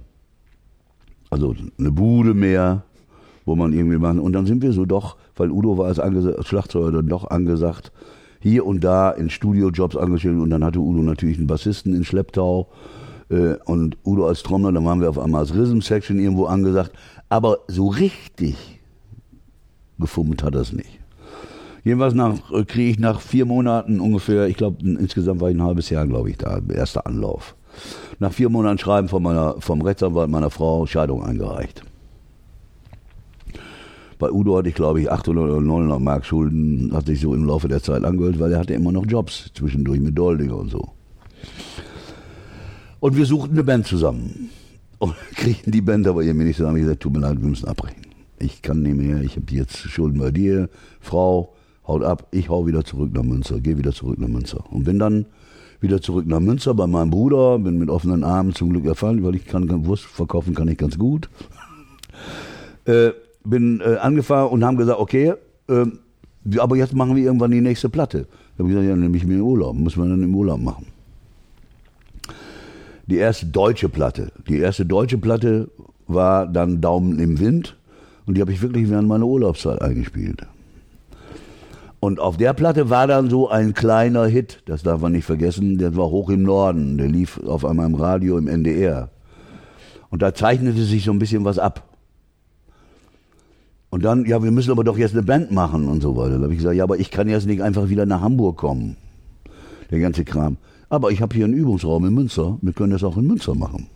Also 1.31 1.55
eine 1.79 1.93
Bude 1.93 2.35
mehr, 2.35 2.83
wo 3.45 3.55
man 3.55 3.73
irgendwie 3.73 3.99
machen. 3.99 4.19
Und 4.19 4.33
dann 4.33 4.47
sind 4.47 4.63
wir 4.63 4.73
so 4.73 4.85
doch, 4.85 5.17
weil 5.37 5.53
Udo 5.53 5.79
war 5.79 5.87
als, 5.87 6.01
als 6.01 6.47
Schlagzeuger 6.49 6.91
dann 6.91 7.07
doch 7.07 7.31
angesagt, 7.31 7.93
hier 8.41 8.67
und 8.67 8.83
da 8.83 9.11
in 9.11 9.31
Studiojobs 9.31 9.97
angestellt 9.97 10.39
und 10.39 10.51
dann 10.51 10.65
hatte 10.65 10.81
Udo 10.81 11.03
natürlich 11.03 11.39
einen 11.39 11.47
Bassisten 11.47 11.95
in 11.95 12.05
Schlepptau 12.05 12.69
äh, 13.29 13.55
und 13.67 13.99
Udo 14.05 14.27
als 14.27 14.43
Trommler, 14.43 14.73
dann 14.73 14.85
waren 14.85 15.01
wir 15.01 15.11
auf 15.11 15.19
einmal 15.19 15.43
als 15.43 15.55
Rhythm 15.55 15.81
Section 15.81 16.19
irgendwo 16.19 16.47
angesagt, 16.47 16.93
aber 17.29 17.59
so 17.69 17.89
richtig 17.89 18.57
gefummt 19.99 20.43
hat 20.43 20.55
das 20.55 20.73
nicht. 20.73 20.99
Jedenfalls 21.85 22.15
nach, 22.15 22.51
äh, 22.53 22.65
kriege 22.65 22.91
ich 22.91 22.99
nach 22.99 23.21
vier 23.21 23.45
Monaten 23.45 24.01
ungefähr, 24.01 24.49
ich 24.49 24.57
glaube 24.57 24.79
insgesamt 24.83 25.41
war 25.41 25.51
ich 25.51 25.57
ein 25.57 25.63
halbes 25.63 25.91
Jahr, 25.91 26.07
glaube 26.07 26.31
ich, 26.31 26.39
da, 26.39 26.61
erster 26.73 27.07
Anlauf. 27.07 27.55
Nach 28.19 28.33
vier 28.33 28.49
Monaten 28.49 28.79
Schreiben 28.79 29.09
von 29.09 29.23
meiner, 29.23 29.57
vom 29.61 29.81
Rechtsanwalt 29.81 30.29
meiner 30.29 30.51
Frau 30.51 30.87
Scheidung 30.87 31.23
eingereicht. 31.23 31.83
Bei 34.21 34.31
Udo 34.31 34.59
hatte 34.59 34.69
ich, 34.69 34.75
glaube 34.75 35.01
ich, 35.01 35.11
800 35.11 35.45
oder 35.45 35.61
900 35.63 35.99
Mark 35.99 36.27
Schulden, 36.27 36.93
hat 36.93 37.07
sich 37.07 37.21
so 37.21 37.35
im 37.35 37.47
Laufe 37.47 37.69
der 37.69 37.83
Zeit 37.83 38.05
angehört, 38.05 38.39
weil 38.39 38.53
er 38.53 38.59
hatte 38.59 38.75
immer 38.75 38.93
noch 38.93 39.07
Jobs 39.07 39.51
zwischendurch 39.55 39.99
mit 39.99 40.17
Doldinger 40.17 40.57
und 40.57 40.71
so. 40.71 40.91
Und 43.01 43.17
wir 43.17 43.25
suchten 43.25 43.53
eine 43.53 43.65
Band 43.65 43.87
zusammen. 43.87 44.51
Und 44.99 45.15
kriegten 45.35 45.73
die 45.73 45.81
Band 45.81 46.07
aber 46.07 46.23
mir 46.23 46.35
nicht 46.35 46.59
zusammen. 46.59 46.77
Ich 46.77 46.83
gesagt, 46.83 47.01
tut 47.01 47.15
mir 47.15 47.21
leid, 47.21 47.41
wir 47.41 47.49
müssen 47.49 47.67
abbrechen. 47.67 48.03
Ich 48.39 48.61
kann 48.61 48.83
nicht 48.83 48.95
mehr, 48.95 49.23
ich 49.23 49.37
habe 49.37 49.47
jetzt 49.49 49.79
Schulden 49.79 50.19
bei 50.19 50.31
dir, 50.31 50.69
Frau, 51.01 51.55
haut 51.89 52.05
ab, 52.05 52.29
ich 52.31 52.51
hau 52.51 52.67
wieder 52.67 52.85
zurück 52.85 53.15
nach 53.15 53.23
Münster, 53.23 53.59
gehe 53.59 53.79
wieder 53.79 53.93
zurück 53.93 54.19
nach 54.19 54.29
Münster. 54.29 54.63
Und 54.71 54.85
bin 54.85 54.99
dann 54.99 55.25
wieder 55.81 56.03
zurück 56.03 56.27
nach 56.27 56.41
Münster 56.41 56.75
bei 56.75 56.87
meinem 56.87 57.09
Bruder, 57.09 57.59
bin 57.59 57.79
mit 57.79 57.89
offenen 57.89 58.23
Armen 58.23 58.55
zum 58.55 58.69
Glück 58.69 58.85
erfahren, 58.85 59.25
weil 59.25 59.35
ich 59.35 59.47
kann 59.47 59.87
Wurst 59.87 60.05
verkaufen 60.05 60.55
kann 60.55 60.69
ich 60.69 60.77
ganz 60.77 60.99
gut. 60.99 61.31
äh, 62.85 63.13
bin 63.45 63.81
äh, 63.81 63.97
angefahren 63.97 64.51
und 64.51 64.65
haben 64.65 64.77
gesagt, 64.77 64.99
okay, 64.99 65.35
äh, 65.69 65.87
aber 66.59 66.77
jetzt 66.77 66.95
machen 66.95 67.17
wir 67.17 67.23
irgendwann 67.23 67.51
die 67.51 67.61
nächste 67.61 67.89
Platte. 67.89 68.27
Da 68.57 68.65
habe 68.65 68.69
ich 68.69 68.75
gesagt, 68.75 68.89
ja, 68.89 68.97
nehme 68.97 69.17
ich 69.17 69.27
mir 69.27 69.35
in 69.35 69.43
Urlaub, 69.43 69.75
muss 69.75 69.97
man 69.97 70.11
dann 70.11 70.23
im 70.23 70.35
Urlaub 70.35 70.61
machen. 70.61 70.87
Die 73.07 73.17
erste 73.17 73.47
deutsche 73.47 73.89
Platte, 73.89 74.33
die 74.49 74.59
erste 74.59 74.87
deutsche 74.87 75.19
Platte 75.19 75.69
war 76.07 76.47
dann 76.47 76.81
Daumen 76.81 77.19
im 77.19 77.41
Wind 77.41 77.77
und 78.27 78.37
die 78.37 78.41
habe 78.41 78.53
ich 78.53 78.63
wirklich 78.63 78.89
während 78.89 79.09
meiner 79.09 79.27
Urlaubszeit 79.27 79.81
eingespielt. 79.83 80.47
Und 81.99 82.19
auf 82.19 82.39
der 82.39 82.55
Platte 82.55 82.89
war 82.89 83.07
dann 83.07 83.29
so 83.29 83.51
ein 83.51 83.75
kleiner 83.75 84.27
Hit, 84.27 84.63
das 84.65 84.83
darf 84.83 85.03
man 85.03 85.13
nicht 85.13 85.27
vergessen, 85.27 85.77
der 85.77 85.97
war 85.97 86.09
hoch 86.09 86.31
im 86.31 86.43
Norden, 86.43 86.97
der 86.97 87.09
lief 87.09 87.39
auf 87.45 87.65
einmal 87.65 87.87
im 87.87 87.95
Radio 87.95 88.39
im 88.39 88.49
NDR. 88.49 89.11
Und 90.09 90.23
da 90.23 90.35
zeichnete 90.35 90.83
sich 90.83 91.05
so 91.05 91.13
ein 91.13 91.19
bisschen 91.19 91.45
was 91.45 91.59
ab. 91.59 91.90
Und 93.91 94.05
dann, 94.05 94.25
ja, 94.25 94.43
wir 94.43 94.53
müssen 94.53 94.71
aber 94.71 94.85
doch 94.85 94.97
jetzt 94.97 95.13
eine 95.13 95.23
Band 95.23 95.51
machen 95.51 95.89
und 95.89 96.01
so 96.01 96.17
weiter. 96.17 96.37
Da 96.37 96.45
habe 96.45 96.53
ich 96.53 96.59
gesagt, 96.59 96.77
ja, 96.77 96.85
aber 96.85 96.99
ich 96.99 97.11
kann 97.11 97.29
jetzt 97.29 97.47
nicht 97.47 97.61
einfach 97.61 97.89
wieder 97.89 98.07
nach 98.07 98.21
Hamburg 98.21 98.57
kommen. 98.57 98.97
Der 99.91 99.99
ganze 99.99 100.25
Kram. 100.25 100.57
Aber 100.89 101.11
ich 101.11 101.21
habe 101.21 101.35
hier 101.35 101.45
einen 101.45 101.55
Übungsraum 101.55 102.05
in 102.07 102.15
Münster, 102.15 102.59
wir 102.63 102.73
können 102.73 102.93
das 102.93 103.05
auch 103.05 103.17
in 103.17 103.27
Münster 103.27 103.55
machen. 103.55 103.89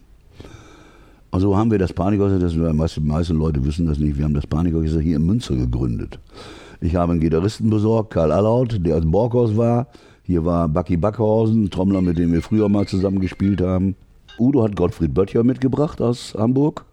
Also 1.30 1.57
haben 1.57 1.72
wir 1.72 1.78
das 1.78 1.92
Panikorchester, 1.92 2.44
das 2.44 2.52
die 2.52 3.00
meisten, 3.00 3.37
Leute 3.37 3.64
wissen 3.64 3.87
das 3.87 3.98
nicht, 3.98 4.16
wir 4.16 4.24
haben 4.24 4.35
das 4.35 4.46
Panikorchester 4.46 5.00
hier 5.00 5.16
in 5.16 5.26
Münster 5.26 5.57
gegründet. 5.57 6.20
Ich 6.80 6.94
habe 6.94 7.12
einen 7.12 7.20
Gitarristen 7.20 7.70
besorgt, 7.70 8.12
Karl 8.12 8.30
Allaut, 8.30 8.85
der 8.87 8.96
aus 8.96 9.04
Borkhaus 9.04 9.57
war. 9.57 9.88
Hier 10.22 10.44
war 10.44 10.68
Bucky 10.68 10.96
Backhausen, 10.96 11.70
Trommler, 11.70 12.02
mit 12.02 12.18
dem 12.18 12.33
wir 12.33 12.42
früher 12.42 12.68
mal 12.68 12.87
zusammen 12.87 13.20
gespielt 13.20 13.61
haben. 13.61 13.96
Udo 14.38 14.62
hat 14.62 14.76
Gottfried 14.76 15.12
Böttcher 15.12 15.42
mitgebracht 15.42 16.00
aus 16.00 16.35
Hamburg. 16.38 16.85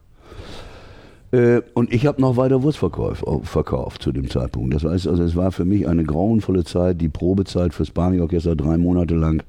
Äh, 1.31 1.61
und 1.73 1.93
ich 1.93 2.05
habe 2.05 2.21
noch 2.21 2.37
weiter 2.37 2.61
Wurst 2.63 2.77
verkauft 2.77 4.01
zu 4.01 4.11
dem 4.11 4.29
Zeitpunkt. 4.29 4.73
Das 4.73 4.83
heißt, 4.83 5.07
also 5.07 5.23
es 5.23 5.35
war 5.35 5.51
für 5.51 5.65
mich 5.65 5.87
eine 5.87 6.03
grauenvolle 6.03 6.63
Zeit, 6.63 6.99
die 6.99 7.09
Probezeit 7.09 7.73
fürs 7.73 7.91
Barney-Orchester 7.91 8.55
drei 8.55 8.77
Monate 8.77 9.15
lang. 9.15 9.43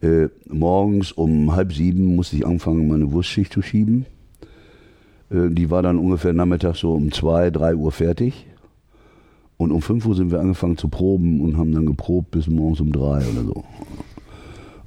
Äh, 0.00 0.28
morgens 0.46 1.10
um 1.10 1.54
halb 1.54 1.72
sieben 1.72 2.14
musste 2.14 2.36
ich 2.36 2.46
anfangen, 2.46 2.86
meine 2.86 3.10
Wurstschicht 3.10 3.52
zu 3.52 3.62
schieben. 3.62 4.06
Äh, 5.30 5.50
die 5.50 5.70
war 5.70 5.82
dann 5.82 5.98
ungefähr 5.98 6.32
nachmittags 6.32 6.80
so 6.80 6.94
um 6.94 7.10
zwei, 7.10 7.50
drei 7.50 7.74
Uhr 7.74 7.90
fertig. 7.90 8.46
Und 9.56 9.72
um 9.72 9.82
5 9.82 10.06
Uhr 10.06 10.14
sind 10.14 10.30
wir 10.30 10.38
angefangen 10.38 10.76
zu 10.76 10.88
proben 10.88 11.40
und 11.40 11.56
haben 11.56 11.72
dann 11.72 11.84
geprobt 11.84 12.30
bis 12.30 12.46
morgens 12.46 12.80
um 12.80 12.92
3 12.92 13.00
oder 13.00 13.44
so. 13.44 13.64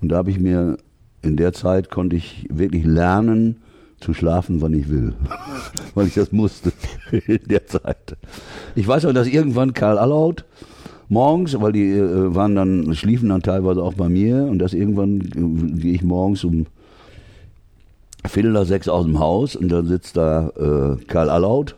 Und 0.01 0.09
da 0.09 0.15
habe 0.15 0.31
ich 0.31 0.39
mir, 0.39 0.77
in 1.21 1.35
der 1.35 1.51
Zeit 1.51 1.91
konnte 1.91 2.15
ich 2.15 2.47
wirklich 2.49 2.85
lernen, 2.85 3.57
zu 4.01 4.13
schlafen, 4.13 4.61
wann 4.61 4.73
ich 4.73 4.89
will. 4.89 5.13
Weil 5.95 6.07
ich 6.07 6.15
das 6.15 6.31
musste 6.31 6.73
in 7.11 7.39
der 7.47 7.65
Zeit. 7.67 8.17
Ich 8.75 8.87
weiß 8.87 9.05
auch, 9.05 9.13
dass 9.13 9.27
irgendwann 9.27 9.73
Karl 9.73 9.97
Allaut 9.97 10.45
morgens, 11.11 11.59
weil 11.59 11.73
die 11.73 11.91
äh, 11.91 12.33
waren 12.33 12.55
dann, 12.55 12.95
schliefen 12.95 13.29
dann 13.29 13.41
teilweise 13.41 13.83
auch 13.83 13.95
bei 13.95 14.07
mir 14.07 14.43
und 14.43 14.59
dass 14.59 14.73
irgendwann 14.73 15.19
äh, 15.19 15.79
gehe 15.81 15.93
ich 15.93 16.03
morgens 16.03 16.45
um 16.45 16.67
Viertel 18.25 18.51
nach 18.51 18.65
sechs 18.65 18.87
aus 18.87 19.05
dem 19.05 19.19
Haus 19.19 19.55
und 19.55 19.69
dann 19.69 19.87
sitzt 19.87 20.15
da 20.15 20.49
äh, 20.49 21.03
Karl 21.07 21.29
Allaut 21.29 21.75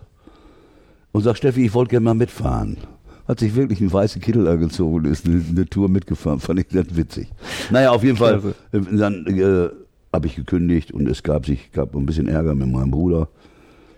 und 1.13 1.23
sagt, 1.23 1.39
Steffi, 1.39 1.65
ich 1.65 1.73
wollte 1.73 1.91
gerne 1.91 2.03
mal 2.03 2.13
mitfahren. 2.13 2.77
Hat 3.27 3.39
sich 3.39 3.55
wirklich 3.55 3.79
einen 3.79 3.91
weißen 3.91 4.21
Kittel 4.21 4.47
angezogen 4.47 4.95
und 4.95 5.07
ist 5.07 5.25
eine, 5.25 5.41
eine, 5.49 5.65
Tour 5.65 5.89
mitgefahren. 5.89 6.39
Fand 6.39 6.59
ich 6.59 6.69
ganz 6.69 6.95
witzig. 6.95 7.29
Naja, 7.71 7.91
auf 7.91 8.03
jeden 8.03 8.17
Fall, 8.17 8.53
äh, 8.71 8.79
dann 8.91 9.25
äh, 9.25 9.69
habe 10.13 10.27
ich 10.27 10.35
gekündigt 10.35 10.91
und 10.91 11.09
es 11.09 11.23
gab 11.23 11.45
sich 11.45 11.71
gab 11.71 11.95
ein 11.95 12.05
bisschen 12.05 12.27
Ärger 12.27 12.53
mit 12.53 12.71
meinem 12.71 12.91
Bruder, 12.91 13.27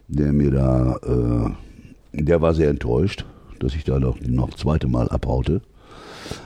der 0.08 0.32
mir 0.32 0.52
da, 0.52 0.96
äh, 1.04 2.22
der 2.22 2.42
war 2.42 2.54
sehr 2.54 2.70
enttäuscht, 2.70 3.26
dass 3.60 3.76
ich 3.76 3.84
da 3.84 4.00
noch, 4.00 4.20
noch 4.22 4.54
zweite 4.54 4.88
Mal 4.88 5.10
abhaute. 5.10 5.62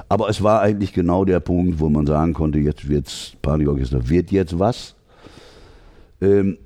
Aber 0.10 0.28
es 0.28 0.42
war 0.42 0.62
eigentlich 0.62 0.92
genau 0.92 1.24
der 1.24 1.40
Punkt, 1.40 1.80
wo 1.80 1.88
man 1.88 2.06
sagen 2.08 2.34
konnte, 2.34 2.58
jetzt 2.60 2.90
wird's 2.90 3.34
Panikorchester, 3.42 4.10
wird 4.10 4.32
jetzt 4.32 4.58
was. 4.58 4.96
Ähm, 6.20 6.58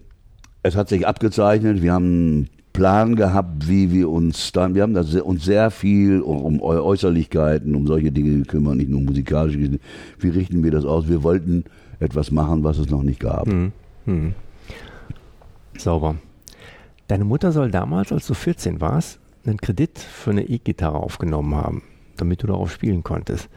es 0.64 0.76
hat 0.76 0.88
sich 0.88 1.06
abgezeichnet, 1.06 1.82
wir 1.82 1.94
haben 1.94 2.48
Plan 2.72 3.16
gehabt, 3.16 3.68
wie 3.68 3.92
wir 3.92 4.10
uns 4.10 4.52
dann, 4.54 4.74
wir 4.74 4.82
haben 4.82 4.96
uns 4.96 5.46
sehr 5.46 5.70
viel 5.70 6.22
um, 6.22 6.60
Äußerlichkeiten, 6.62 7.76
um 7.76 7.86
solche 7.86 8.12
Dinge 8.12 8.38
gekümmert, 8.38 8.78
nicht 8.78 8.90
nur 8.90 9.02
musikalisch. 9.02 9.58
Wie 10.20 10.30
richten 10.30 10.64
wir 10.64 10.72
das 10.72 10.86
aus? 10.86 11.08
Wir 11.08 11.22
wollten 11.22 11.66
etwas 12.04 12.32
machen, 12.32 12.64
was 12.64 12.78
es 12.78 12.90
noch 12.90 13.04
nicht 13.04 13.20
gab. 13.20 13.48
Hm. 13.48 13.72
Hm. 14.06 14.34
Sauber. 15.78 16.16
Deine 17.08 17.26
Mutter 17.26 17.52
soll 17.52 17.72
damals, 17.72 18.12
als 18.12 18.28
du 18.28 18.34
14 18.34 18.82
warst, 18.82 19.20
einen 19.46 19.58
Kredit 19.58 20.00
für 20.00 20.32
eine 20.32 20.44
E-Gitarre 20.44 20.98
aufgenommen 20.98 21.56
haben, 21.56 21.84
damit 22.18 22.44
du 22.44 22.48
darauf 22.48 22.72
spielen 22.72 23.04
konntest. 23.04 23.50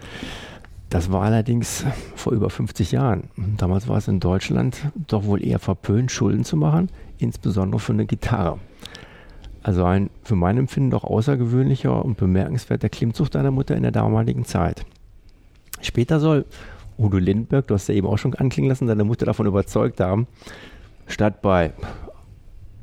Das 0.91 1.11
war 1.11 1.23
allerdings 1.23 1.85
vor 2.15 2.33
über 2.33 2.51
50 2.51 2.93
Jahren. 2.93 3.25
Damals 3.57 3.89
war 3.89 3.99
es 3.99 4.09
in 4.09 4.21
Deutschland 4.21 4.77
doch 5.07 5.25
wohl 5.25 5.45
eher 5.45 5.59
verpönt, 5.59 6.13
Schulden 6.13 6.45
zu 6.45 6.57
machen, 6.57 6.91
insbesondere 7.19 7.81
für 7.81 7.93
eine 7.93 8.07
Gitarre. 8.07 8.59
Also 9.63 9.85
ein 9.85 10.11
für 10.23 10.37
mein 10.37 10.59
Empfinden 10.59 10.91
doch 10.91 11.03
außergewöhnlicher 11.03 12.05
und 12.05 12.17
bemerkenswerter 12.17 12.89
Klimmzug 12.89 13.33
deiner 13.33 13.51
Mutter 13.51 13.77
in 13.77 13.83
der 13.83 13.91
damaligen 13.91 14.45
Zeit. 14.45 14.87
Später 15.81 16.21
soll 16.21 16.45
Udo 16.99 17.19
Lindbergh, 17.19 17.67
du 17.67 17.75
hast 17.75 17.89
ja 17.89 17.95
eben 17.95 18.07
auch 18.07 18.19
schon 18.19 18.35
anklingen 18.35 18.69
lassen, 18.69 18.87
deine 18.87 19.05
Mutter 19.05 19.27
davon 19.27 19.47
überzeugt 19.47 20.01
haben, 20.01 20.27
statt 21.07 21.43
bei 21.43 21.73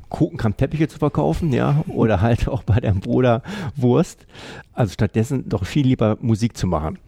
Kuchenkram 0.08 0.56
Teppiche 0.56 0.86
zu 0.86 0.98
verkaufen, 0.98 1.52
ja, 1.52 1.82
oder 1.88 2.20
halt 2.20 2.48
auch 2.48 2.62
bei 2.62 2.78
deinem 2.78 3.00
Bruder 3.00 3.42
Wurst, 3.74 4.26
also 4.72 4.92
stattdessen 4.92 5.48
doch 5.48 5.64
viel 5.64 5.86
lieber 5.86 6.18
Musik 6.20 6.56
zu 6.56 6.66
machen. 6.66 6.98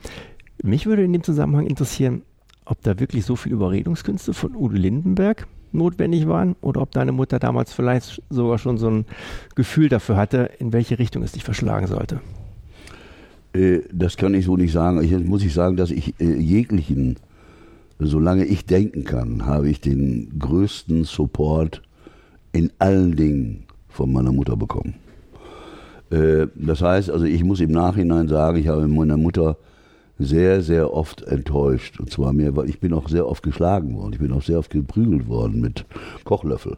Mich 0.62 0.87
würde 0.87 1.05
in 1.05 1.12
dem 1.12 1.23
Zusammenhang 1.23 1.66
interessieren, 1.66 2.23
ob 2.64 2.83
da 2.83 2.99
wirklich 2.99 3.25
so 3.25 3.37
viel 3.37 3.53
Überredungskünste 3.53 4.35
von 4.35 4.57
Udo 4.57 4.75
Lindenberg 4.75 5.47
notwendig 5.73 6.27
waren 6.27 6.57
oder 6.61 6.81
ob 6.81 6.90
deine 6.90 7.12
Mutter 7.12 7.38
damals 7.38 7.73
vielleicht 7.73 8.23
sogar 8.31 8.59
schon 8.59 8.79
so 8.79 8.88
ein 8.88 9.05
Gefühl 9.55 9.88
dafür 9.88 10.16
hatte, 10.16 10.51
in 10.59 10.73
welche 10.73 10.99
Richtung 10.99 11.23
es 11.23 11.33
dich 11.33 11.45
verschlagen 11.45 11.87
sollte. 11.87 12.21
Äh, 13.57 13.83
das 13.92 14.16
kann 14.16 14.35
ich 14.35 14.45
so 14.45 14.57
nicht 14.57 14.73
sagen. 14.73 15.03
Ich 15.03 15.12
muss 15.27 15.45
ich 15.45 15.55
sagen, 15.55 15.77
dass 15.77 15.90
ich 15.90 16.21
äh, 16.21 16.35
jeglichen, 16.35 17.16
solange 17.99 18.45
ich 18.45 18.66
denken 18.66 19.05
kann, 19.05 19.47
habe 19.47 19.69
ich 19.69 19.81
den 19.81 20.38
größten 20.38 21.05
Support 21.05 21.83
in 22.53 22.71
allen 22.79 23.16
Dingen 23.16 23.64
von 23.88 24.12
meiner 24.12 24.33
Mutter 24.33 24.57
bekommen. 24.57 24.95
Äh, 26.11 26.47
das 26.55 26.83
heißt, 26.83 27.11
also 27.11 27.25
ich 27.25 27.45
muss 27.45 27.61
im 27.61 27.73
Nachhinein 27.73 28.29
sagen, 28.29 28.59
ich 28.59 28.69
habe 28.69 28.87
meiner 28.87 29.16
Mutter 29.16 29.57
sehr, 30.19 30.62
sehr 30.62 30.92
oft 30.92 31.23
enttäuscht. 31.23 32.01
Und 32.01 32.11
zwar 32.11 32.33
mir, 32.33 32.57
weil 32.57 32.69
ich 32.69 32.81
bin 32.81 32.92
auch 32.92 33.09
sehr 33.09 33.27
oft 33.29 33.42
geschlagen 33.42 33.97
worden. 33.97 34.12
Ich 34.14 34.19
bin 34.19 34.33
auch 34.33 34.42
sehr 34.42 34.59
oft 34.59 34.71
geprügelt 34.71 35.29
worden 35.29 35.61
mit 35.61 35.85
Kochlöffel. 36.25 36.77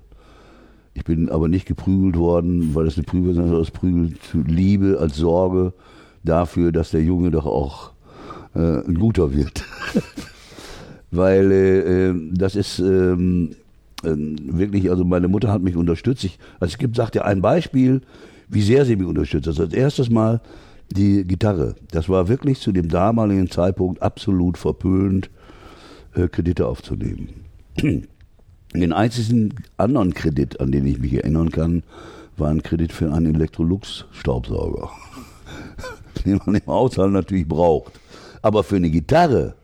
Ich 0.95 1.05
bin 1.05 1.29
aber 1.29 1.47
nicht 1.47 1.67
geprügelt 1.67 2.17
worden, 2.17 2.75
weil 2.75 2.89
es 2.89 2.97
eine 2.97 3.05
Prügel 3.05 3.31
ist, 3.31 3.37
sondern 3.37 3.55
aus 3.55 3.71
Prügel 3.71 4.15
Liebe, 4.33 4.99
als 5.01 5.17
Sorge 5.17 5.73
dafür, 6.23 6.73
dass 6.73 6.91
der 6.91 7.03
Junge 7.03 7.31
doch 7.31 7.47
auch 7.47 7.93
äh, 8.55 8.87
ein 8.87 8.99
guter 8.99 9.33
wird. 9.33 9.65
weil 11.11 11.53
äh, 11.53 12.09
äh, 12.09 12.31
das 12.33 12.57
ist 12.57 12.79
ähm, 12.79 13.55
äh, 14.03 14.09
wirklich, 14.09 14.91
also 14.91 15.05
meine 15.05 15.29
Mutter 15.29 15.51
hat 15.51 15.63
mich 15.63 15.77
unterstützt. 15.77 16.25
Ich, 16.25 16.39
also 16.61 16.73
es 16.73 16.79
gibt, 16.79 16.97
sagt 16.97 17.15
ja 17.15 17.23
ein 17.23 17.41
Beispiel, 17.41 18.03
wie 18.49 18.63
sehr 18.63 18.85
sie 18.85 18.97
mich 18.97 19.07
unterstützt. 19.07 19.49
Also 19.49 19.63
als 19.63 19.73
erstes 19.73 20.11
Mal 20.11 20.41
die 20.91 21.25
Gitarre. 21.25 21.75
Das 21.91 22.09
war 22.09 22.29
wirklich 22.29 22.61
zu 22.61 22.73
dem 22.73 22.89
damaligen 22.89 23.51
Zeitpunkt 23.51 24.03
absolut 24.03 24.57
verpönt, 24.57 25.31
äh, 26.15 26.29
Kredite 26.29 26.67
aufzunehmen. 26.67 27.29
Den 28.75 28.93
einzigen 28.93 29.55
anderen 29.79 30.13
Kredit, 30.13 30.61
an 30.61 30.73
den 30.73 30.87
ich 30.87 30.99
mich 30.99 31.15
erinnern 31.15 31.51
kann, 31.51 31.83
war 32.37 32.51
ein 32.51 32.63
Kredit 32.63 32.93
für 32.93 33.11
einen 33.13 33.35
Electrolux-Staubsauger, 33.35 34.91
den 36.25 36.41
man 36.45 36.57
im 36.57 36.67
Haushalt 36.67 37.13
natürlich 37.13 37.47
braucht. 37.47 37.93
Aber 38.43 38.63
für 38.63 38.77
eine 38.77 38.91
Gitarre, 38.91 39.55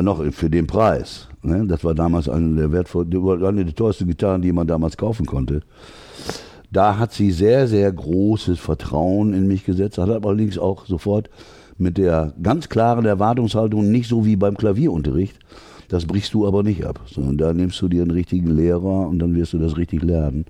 noch 0.00 0.24
für 0.32 0.48
den 0.48 0.66
Preis, 0.66 1.28
ne, 1.42 1.66
das 1.66 1.84
war 1.84 1.94
damals 1.94 2.28
eine 2.28 2.56
der 2.56 2.72
wertvoll, 2.72 3.06
eine 3.44 3.64
der 3.64 3.74
teuersten 3.74 4.06
Gitarren, 4.06 4.42
die 4.42 4.52
man 4.52 4.66
damals 4.66 4.96
kaufen 4.96 5.26
konnte. 5.26 5.62
Da 6.72 6.98
hat 6.98 7.12
sie 7.12 7.32
sehr, 7.32 7.66
sehr 7.66 7.90
großes 7.92 8.58
Vertrauen 8.58 9.34
in 9.34 9.48
mich 9.48 9.64
gesetzt, 9.64 9.98
hat 9.98 10.08
allerdings 10.08 10.56
auch 10.56 10.86
sofort 10.86 11.28
mit 11.78 11.98
der 11.98 12.32
ganz 12.42 12.68
klaren 12.68 13.06
Erwartungshaltung, 13.06 13.90
nicht 13.90 14.08
so 14.08 14.24
wie 14.24 14.36
beim 14.36 14.56
Klavierunterricht, 14.56 15.38
das 15.88 16.06
brichst 16.06 16.34
du 16.34 16.46
aber 16.46 16.62
nicht 16.62 16.84
ab, 16.84 17.00
sondern 17.06 17.36
da 17.36 17.52
nimmst 17.52 17.80
du 17.82 17.88
dir 17.88 18.02
einen 18.02 18.12
richtigen 18.12 18.54
Lehrer 18.54 19.08
und 19.08 19.18
dann 19.18 19.34
wirst 19.34 19.54
du 19.54 19.58
das 19.58 19.76
richtig 19.76 20.02
lernen. 20.02 20.44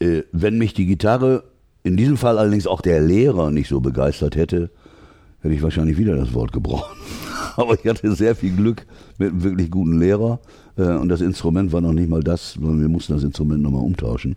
Äh, 0.00 0.22
wenn 0.32 0.56
mich 0.56 0.72
die 0.72 0.86
Gitarre 0.86 1.44
in 1.82 1.96
diesem 1.96 2.16
Fall 2.16 2.38
allerdings 2.38 2.66
auch 2.66 2.82
der 2.82 3.00
Lehrer 3.00 3.50
nicht 3.50 3.68
so 3.68 3.80
begeistert 3.80 4.36
hätte, 4.36 4.70
hätte 5.40 5.54
ich 5.54 5.62
wahrscheinlich 5.62 5.98
wieder 5.98 6.16
das 6.16 6.34
Wort 6.34 6.52
gebrochen. 6.52 6.96
Aber 7.56 7.74
ich 7.74 7.86
hatte 7.86 8.12
sehr 8.14 8.34
viel 8.34 8.54
Glück 8.54 8.86
mit 9.18 9.30
einem 9.30 9.42
wirklich 9.42 9.70
guten 9.70 9.98
Lehrer. 9.98 10.40
Äh, 10.76 10.96
und 10.96 11.08
das 11.08 11.20
Instrument 11.20 11.72
war 11.72 11.80
noch 11.80 11.92
nicht 11.92 12.08
mal 12.08 12.22
das, 12.22 12.52
sondern 12.52 12.80
wir 12.80 12.88
mussten 12.88 13.14
das 13.14 13.24
Instrument 13.24 13.62
nochmal 13.62 13.82
umtauschen. 13.82 14.36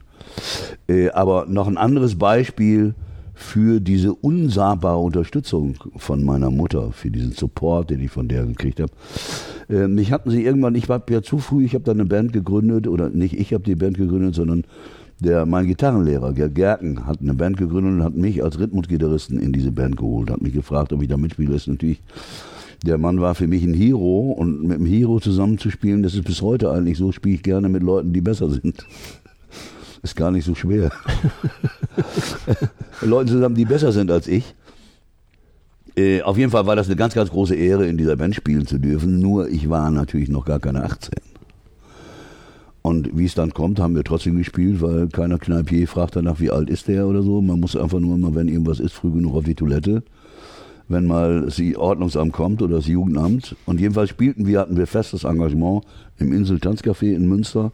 Äh, 0.88 1.10
aber 1.10 1.46
noch 1.48 1.68
ein 1.68 1.78
anderes 1.78 2.18
Beispiel 2.18 2.96
für 3.34 3.80
diese 3.80 4.14
unsagbare 4.14 5.00
Unterstützung 5.00 5.76
von 5.98 6.24
meiner 6.24 6.52
Mutter, 6.52 6.92
für 6.92 7.10
diesen 7.10 7.32
Support, 7.32 7.90
den 7.90 8.02
ich 8.02 8.12
von 8.12 8.28
der 8.28 8.46
gekriegt 8.46 8.80
habe. 8.80 8.92
Äh, 9.70 9.88
mich 9.88 10.12
hatten 10.12 10.30
sie 10.30 10.44
irgendwann, 10.44 10.76
ich 10.76 10.88
war 10.88 11.04
ja 11.10 11.22
zu 11.22 11.40
früh, 11.40 11.66
ich 11.66 11.74
habe 11.74 11.84
da 11.84 11.92
eine 11.92 12.06
Band 12.06 12.32
gegründet, 12.32 12.88
oder 12.88 13.10
nicht 13.10 13.34
ich 13.34 13.54
habe 13.54 13.64
die 13.64 13.76
Band 13.76 13.98
gegründet, 13.98 14.36
sondern 14.36 14.64
der, 15.24 15.46
mein 15.46 15.66
Gitarrenlehrer, 15.66 16.34
Gerd 16.34 16.56
Gerken, 16.56 17.08
hat 17.08 17.22
eine 17.22 17.34
Band 17.34 17.58
gegründet 17.58 17.94
und 17.94 18.04
hat 18.04 18.16
mich 18.16 18.44
als 18.44 18.60
Rhythmusgitarristen 18.60 19.40
in 19.40 19.52
diese 19.52 19.72
Band 19.72 19.98
geholt, 19.98 20.30
hat 20.30 20.42
mich 20.42 20.54
gefragt, 20.54 20.94
ob 20.94 21.02
ich 21.02 21.08
da 21.08 21.18
mitspiele. 21.18 21.56
Ist 21.56 21.68
natürlich, 21.68 22.02
der 22.86 22.98
Mann 22.98 23.22
war 23.22 23.34
für 23.34 23.48
mich 23.48 23.64
ein 23.64 23.74
Hero 23.74 24.32
und 24.32 24.64
mit 24.64 24.78
dem 24.78 24.86
Hero 24.86 25.20
zusammenzuspielen, 25.20 26.04
das 26.04 26.14
ist 26.14 26.26
bis 26.26 26.42
heute 26.42 26.72
eigentlich 26.72 26.98
so, 26.98 27.12
spiele 27.12 27.36
ich 27.36 27.44
gerne 27.44 27.70
mit 27.70 27.82
Leuten, 27.82 28.14
die 28.14 28.22
besser 28.22 28.50
sind. 28.50 28.86
Ist 30.04 30.18
gar 30.18 30.32
nicht 30.32 30.44
so 30.44 30.54
schwer. 30.54 30.92
Leuten 33.02 33.30
zusammen, 33.30 33.56
die 33.56 33.64
besser 33.64 33.94
sind 33.94 34.12
als 34.12 34.28
ich. 34.28 34.54
Äh, 35.96 36.22
auf 36.24 36.38
jeden 36.38 36.52
Fall 36.52 36.66
war 36.66 36.76
das 36.76 36.88
eine 36.88 36.98
ganz, 36.98 37.14
ganz 37.14 37.30
große 37.30 37.56
Ehre, 37.56 37.88
in 37.88 37.98
dieser 37.98 38.18
Band 38.18 38.36
spielen 38.36 38.68
zu 38.68 38.80
dürfen. 38.80 39.20
Nur 39.20 39.48
ich 39.48 39.70
war 39.70 39.90
natürlich 39.92 40.28
noch 40.28 40.44
gar 40.44 40.60
keine 40.60 40.84
18. 40.84 41.33
Und 42.84 43.18
wie 43.18 43.24
es 43.24 43.34
dann 43.34 43.54
kommt, 43.54 43.80
haben 43.80 43.96
wir 43.96 44.04
trotzdem 44.04 44.36
gespielt, 44.36 44.82
weil 44.82 45.08
keiner 45.08 45.40
Kneipier 45.40 45.88
fragt 45.88 46.18
danach, 46.18 46.42
wie 46.42 46.52
alt 46.52 46.70
ist 46.70 46.90
der 46.90 47.08
oder 47.08 47.24
so. 47.24 47.42
Man 47.42 47.62
muss 47.62 47.78
einfach 47.78 48.02
nur 48.02 48.18
mal, 48.18 48.36
wenn 48.36 48.50
irgendwas 48.50 48.82
ist, 48.82 48.92
früh 48.92 49.10
genug 49.10 49.36
auf 49.36 49.46
die 49.46 49.56
Toilette. 49.56 50.04
Wenn 50.90 51.08
mal 51.08 51.44
das 51.44 51.62
Ordnungsamt 51.78 52.34
kommt 52.34 52.62
oder 52.62 52.76
das 52.76 52.88
Jugendamt. 52.88 53.56
Und 53.66 53.80
jedenfalls 53.80 54.10
spielten 54.10 54.46
wir, 54.46 54.60
hatten 54.60 54.76
wir 54.76 54.86
festes 54.86 55.24
Engagement 55.24 55.86
im 56.20 56.34
Insel 56.34 56.58
Tanzcafé 56.58 57.14
in 57.16 57.26
Münster. 57.30 57.72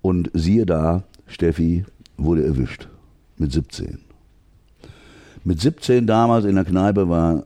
Und 0.00 0.30
siehe 0.32 0.64
da, 0.64 1.02
Steffi 1.26 1.84
wurde 2.16 2.42
erwischt. 2.42 2.88
Mit 3.36 3.52
17. 3.52 3.98
Mit 5.44 5.60
17 5.60 6.06
damals 6.06 6.46
in 6.46 6.54
der 6.54 6.64
Kneipe 6.64 7.10
war 7.10 7.44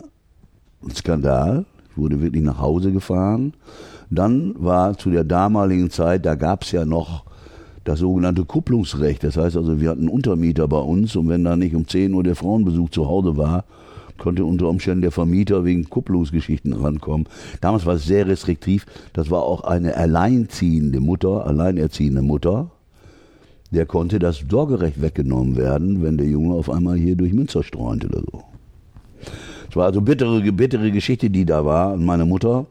ein 0.85 0.95
Skandal. 0.95 1.65
Ich 1.91 1.99
wurde 1.99 2.23
wirklich 2.23 2.45
nach 2.45 2.61
Hause 2.61 2.93
gefahren. 2.93 3.55
Dann 4.15 4.55
war 4.59 4.97
zu 4.97 5.11
der 5.11 5.25
damaligen 5.25 5.91
Zeit, 5.91 6.27
da 6.27 6.35
gab 6.35 6.63
es 6.63 6.73
ja 6.73 6.85
noch 6.85 7.25
das 7.85 7.99
sogenannte 7.99 8.45
Kupplungsrecht. 8.45 9.23
Das 9.25 9.37
heißt 9.37 9.57
also, 9.57 9.81
wir 9.81 9.91
hatten 9.91 10.09
Untermieter 10.09 10.67
bei 10.69 10.79
uns 10.79 11.15
und 11.17 11.29
wenn 11.29 11.45
da 11.45 11.57
nicht 11.57 11.75
um 11.75 11.87
10 11.87 12.15
Uhr 12.15 12.23
der 12.23 12.35
Frauenbesuch 12.35 12.91
zu 12.91 13.07
Hause 13.07 13.37
war, 13.37 13.65
konnte 14.17 14.45
unter 14.45 14.69
Umständen 14.69 15.03
der 15.03 15.11
Vermieter 15.11 15.65
wegen 15.65 15.89
Kupplungsgeschichten 15.91 16.73
rankommen. 16.73 17.27
Damals 17.61 17.85
war 17.85 17.95
es 17.95 18.07
sehr 18.07 18.27
restriktiv. 18.27 18.87
Das 19.13 19.31
war 19.31 19.43
auch 19.43 19.65
eine 19.65 19.97
alleinziehende 19.97 21.01
Mutter, 21.01 21.47
alleinerziehende 21.47 22.23
Mutter. 22.23 22.71
Der 23.71 23.87
konnte 23.87 24.19
das 24.19 24.45
Sorgerecht 24.49 25.03
weggenommen 25.03 25.57
werden, 25.57 26.03
wenn 26.03 26.17
der 26.17 26.29
Junge 26.29 26.55
auf 26.55 26.71
einmal 26.71 26.97
hier 26.97 27.17
durch 27.17 27.33
Münster 27.33 27.63
streunte 27.63 28.07
oder 28.07 28.21
so. 28.21 28.45
Es 29.69 29.77
war 29.77 29.87
also 29.87 30.01
bittere, 30.01 30.41
bittere 30.53 30.93
Geschichte, 30.93 31.29
die 31.29 31.45
da 31.45 31.65
war. 31.65 31.95
Und 31.95 32.05
meine 32.05 32.25
Mutter 32.25 32.67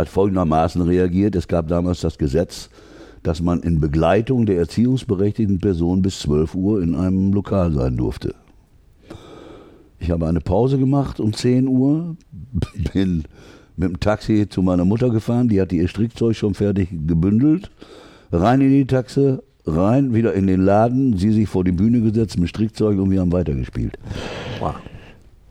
hat 0.00 0.08
folgendermaßen 0.08 0.82
reagiert. 0.82 1.36
Es 1.36 1.48
gab 1.48 1.68
damals 1.68 2.00
das 2.00 2.18
Gesetz, 2.18 2.70
dass 3.22 3.40
man 3.40 3.60
in 3.60 3.80
Begleitung 3.80 4.46
der 4.46 4.58
erziehungsberechtigten 4.58 5.58
Person 5.58 6.02
bis 6.02 6.20
12 6.20 6.54
Uhr 6.54 6.82
in 6.82 6.94
einem 6.94 7.32
Lokal 7.32 7.72
sein 7.72 7.96
durfte. 7.96 8.34
Ich 9.98 10.10
habe 10.10 10.26
eine 10.26 10.40
Pause 10.40 10.78
gemacht 10.78 11.20
um 11.20 11.32
10 11.32 11.68
Uhr, 11.68 12.16
bin 12.94 13.24
mit 13.76 13.88
dem 13.88 14.00
Taxi 14.00 14.46
zu 14.48 14.62
meiner 14.62 14.84
Mutter 14.84 15.10
gefahren, 15.10 15.48
die 15.48 15.60
hatte 15.60 15.76
ihr 15.76 15.88
Strickzeug 15.88 16.36
schon 16.36 16.54
fertig 16.54 16.88
gebündelt, 17.06 17.70
rein 18.32 18.60
in 18.60 18.70
die 18.70 18.86
Taxe, 18.86 19.42
rein, 19.66 20.14
wieder 20.14 20.34
in 20.34 20.46
den 20.46 20.62
Laden, 20.62 21.16
sie 21.16 21.30
sich 21.32 21.48
vor 21.48 21.64
die 21.64 21.72
Bühne 21.72 22.00
gesetzt 22.00 22.38
mit 22.38 22.48
Strickzeug 22.48 22.98
und 22.98 23.10
wir 23.10 23.20
haben 23.20 23.32
weitergespielt. 23.32 23.98
Wow. 24.58 24.74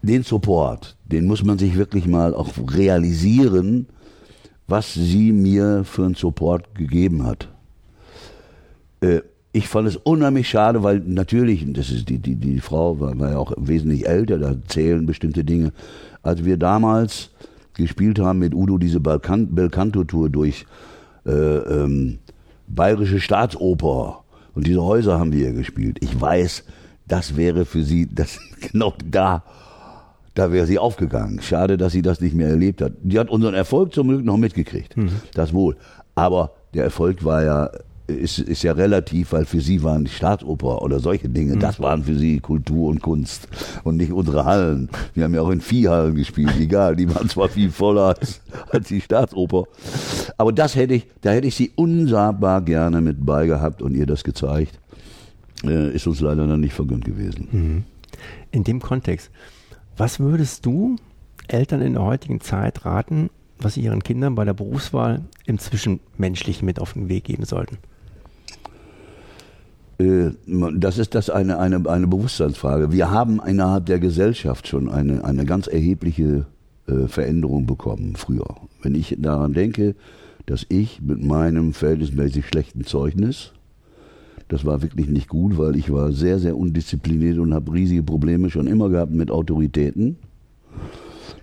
Den 0.02 0.24
Support, 0.24 0.96
den 1.06 1.26
muss 1.26 1.44
man 1.44 1.58
sich 1.58 1.76
wirklich 1.76 2.08
mal 2.08 2.34
auch 2.34 2.50
realisieren, 2.72 3.88
was 4.69 4.93
sie 4.93 5.32
mir 5.32 5.84
für 5.84 6.05
einen 6.05 6.15
Support 6.15 6.75
gegeben 6.75 7.25
hat. 7.25 7.49
Äh, 9.01 9.21
ich 9.51 9.67
fand 9.67 9.88
es 9.88 9.95
unheimlich 9.95 10.47
schade, 10.47 10.84
weil 10.84 10.99
natürlich, 10.99 11.65
das 11.73 11.89
ist 11.89 12.08
die, 12.08 12.19
die, 12.19 12.36
die 12.36 12.60
Frau 12.60 12.99
war, 12.99 13.17
war 13.17 13.32
ja 13.32 13.38
auch 13.38 13.51
wesentlich 13.58 14.08
älter, 14.08 14.38
da 14.38 14.55
zählen 14.67 15.05
bestimmte 15.05 15.43
Dinge. 15.43 15.73
Als 16.21 16.45
wir 16.45 16.58
damals 16.58 17.32
gespielt 17.73 18.19
haben 18.19 18.39
mit 18.39 18.53
Udo 18.53 18.77
diese 18.77 18.99
Belcanto-Tour 18.99 20.29
durch 20.29 20.65
äh, 21.25 21.32
ähm, 21.32 22.19
Bayerische 22.67 23.19
Staatsoper 23.19 24.23
und 24.53 24.67
diese 24.67 24.84
Häuser 24.84 25.17
haben 25.19 25.34
wir 25.34 25.51
gespielt. 25.53 25.97
Ich 26.01 26.19
weiß, 26.19 26.63
das 27.08 27.36
wäre 27.36 27.65
für 27.65 27.82
sie, 27.82 28.08
das 28.13 28.39
genau 28.71 28.93
da 29.03 29.43
da 30.39 30.54
wäre 30.54 30.65
sie 30.65 30.80
aufgegangen. 30.80 31.41
Schade, 31.41 31.75
dass 31.75 31.91
sie 31.91 32.02
das 32.02 32.21
nicht 32.21 32.34
mehr 32.34 32.47
erlebt 32.47 32.82
hat. 32.82 32.93
Die 33.04 33.19
hat 33.19 33.30
unseren 33.30 33.54
Erfolg 33.54 33.93
zum 33.93 34.08
Glück 34.08 34.23
noch 34.23 34.38
mitgekriegt. 34.38 34.95
Mhm. 34.95 35.10
Das 35.34 35.52
wohl. 35.52 35.75
Aber 36.15 36.54
der 36.73 36.86
Erfolg 36.86 37.25
war 37.25 37.43
ja, 37.43 37.69
ist, 38.08 38.39
ist 38.39 38.63
ja 38.63 38.71
relativ, 38.71 39.34
weil 39.34 39.43
für 39.43 39.60
sie 39.60 39.84
waren 39.84 40.06
die 40.06 40.12
Staatsoper 40.12 40.82
oder 40.82 41.02
solche 41.02 41.28
Dinge, 41.28 41.56
mhm. 41.56 41.60
das 41.60 41.82
waren 41.82 42.06
für 42.06 42.15
sie 42.15 42.39
Kultur 42.39 42.88
und 42.88 43.02
Kunst 43.02 43.49
und 43.84 43.97
nicht 43.97 44.13
unsere 44.13 44.45
Hallen. 44.45 44.88
Wir 45.13 45.25
haben 45.25 45.34
ja 45.34 45.41
auch 45.41 45.49
in 45.49 45.60
Viehhallen 45.60 46.15
gespielt, 46.15 46.54
egal, 46.60 46.95
die 46.95 47.13
waren 47.13 47.28
zwar 47.28 47.49
viel 47.49 47.69
voller 47.69 48.15
als, 48.17 48.39
als 48.69 48.88
die 48.88 49.02
Staatsoper. 49.02 49.65
Aber 50.38 50.54
das 50.54 50.73
hätte 50.78 50.93
ich, 50.93 51.06
da 51.19 51.32
hätte 51.32 51.47
ich 51.47 51.56
sie 51.56 51.73
unsagbar 51.75 52.62
gerne 52.62 53.02
mit 53.02 53.25
beigehabt 53.25 53.82
und 53.82 53.93
ihr 53.93 54.06
das 54.06 54.23
gezeigt. 54.23 54.80
Äh, 55.65 55.93
ist 55.93 56.08
uns 56.08 56.21
leider 56.21 56.47
dann 56.47 56.62
nicht 56.62 56.73
vergönnt 56.73 57.04
gewesen. 57.04 57.49
Mhm. 57.52 57.84
In 58.52 58.63
dem 58.63 58.80
Kontext, 58.82 59.32
was 60.00 60.20
würdest 60.20 60.66
du 60.66 60.96
Eltern 61.48 61.82
in 61.82 61.94
der 61.94 62.04
heutigen 62.04 62.40
Zeit 62.40 62.86
raten, 62.86 63.30
was 63.60 63.74
sie 63.74 63.82
ihren 63.82 64.02
Kindern 64.02 64.34
bei 64.34 64.46
der 64.46 64.54
Berufswahl 64.54 65.22
im 65.46 65.60
Zwischenmenschlichen 65.60 66.66
mit 66.66 66.80
auf 66.80 66.94
den 66.94 67.10
Weg 67.10 67.26
geben 67.26 67.44
sollten? 67.44 67.78
Äh, 70.00 70.32
das 70.78 70.98
ist 70.98 71.16
das 71.16 71.30
eine, 71.30 71.60
eine, 71.60 71.88
eine 71.90 72.08
Bewusstseinsfrage. 72.08 72.92
Wir 72.94 73.12
haben 73.12 73.42
innerhalb 73.46 73.88
der 73.88 74.00
Gesellschaft 74.00 74.68
schon 74.68 74.90
eine, 74.90 75.26
eine 75.26 75.46
ganz 75.46 75.68
erhebliche 75.68 76.46
äh, 76.88 77.08
Veränderung 77.08 77.66
bekommen 77.66 78.16
früher. 78.16 78.56
Wenn 78.82 78.96
ich 78.96 79.18
daran 79.20 79.54
denke, 79.54 79.96
dass 80.46 80.66
ich 80.70 81.02
mit 81.02 81.22
meinem 81.22 81.74
verhältnismäßig 81.74 82.48
schlechten 82.48 82.86
Zeugnis 82.86 83.52
das 84.50 84.66
war 84.66 84.82
wirklich 84.82 85.08
nicht 85.08 85.30
gut, 85.30 85.58
weil 85.58 85.76
ich 85.76 85.94
war 85.94 86.12
sehr, 86.12 86.40
sehr 86.40 86.58
undiszipliniert 86.58 87.38
und 87.38 87.54
habe 87.54 87.72
riesige 87.72 88.04
Probleme 88.04 88.50
schon 88.50 88.68
immer 88.68 88.90
gehabt 88.90 89.12
mit 89.12 89.30
Autoritäten. 89.30 90.18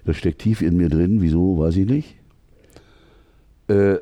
Das 0.04 0.16
steckt 0.16 0.40
tief 0.40 0.60
in 0.60 0.76
mir 0.76 0.88
drin. 0.88 1.22
Wieso, 1.22 1.58
weiß 1.58 1.76
ich 1.76 1.88
nicht. 1.88 2.16
Äh, 3.68 3.98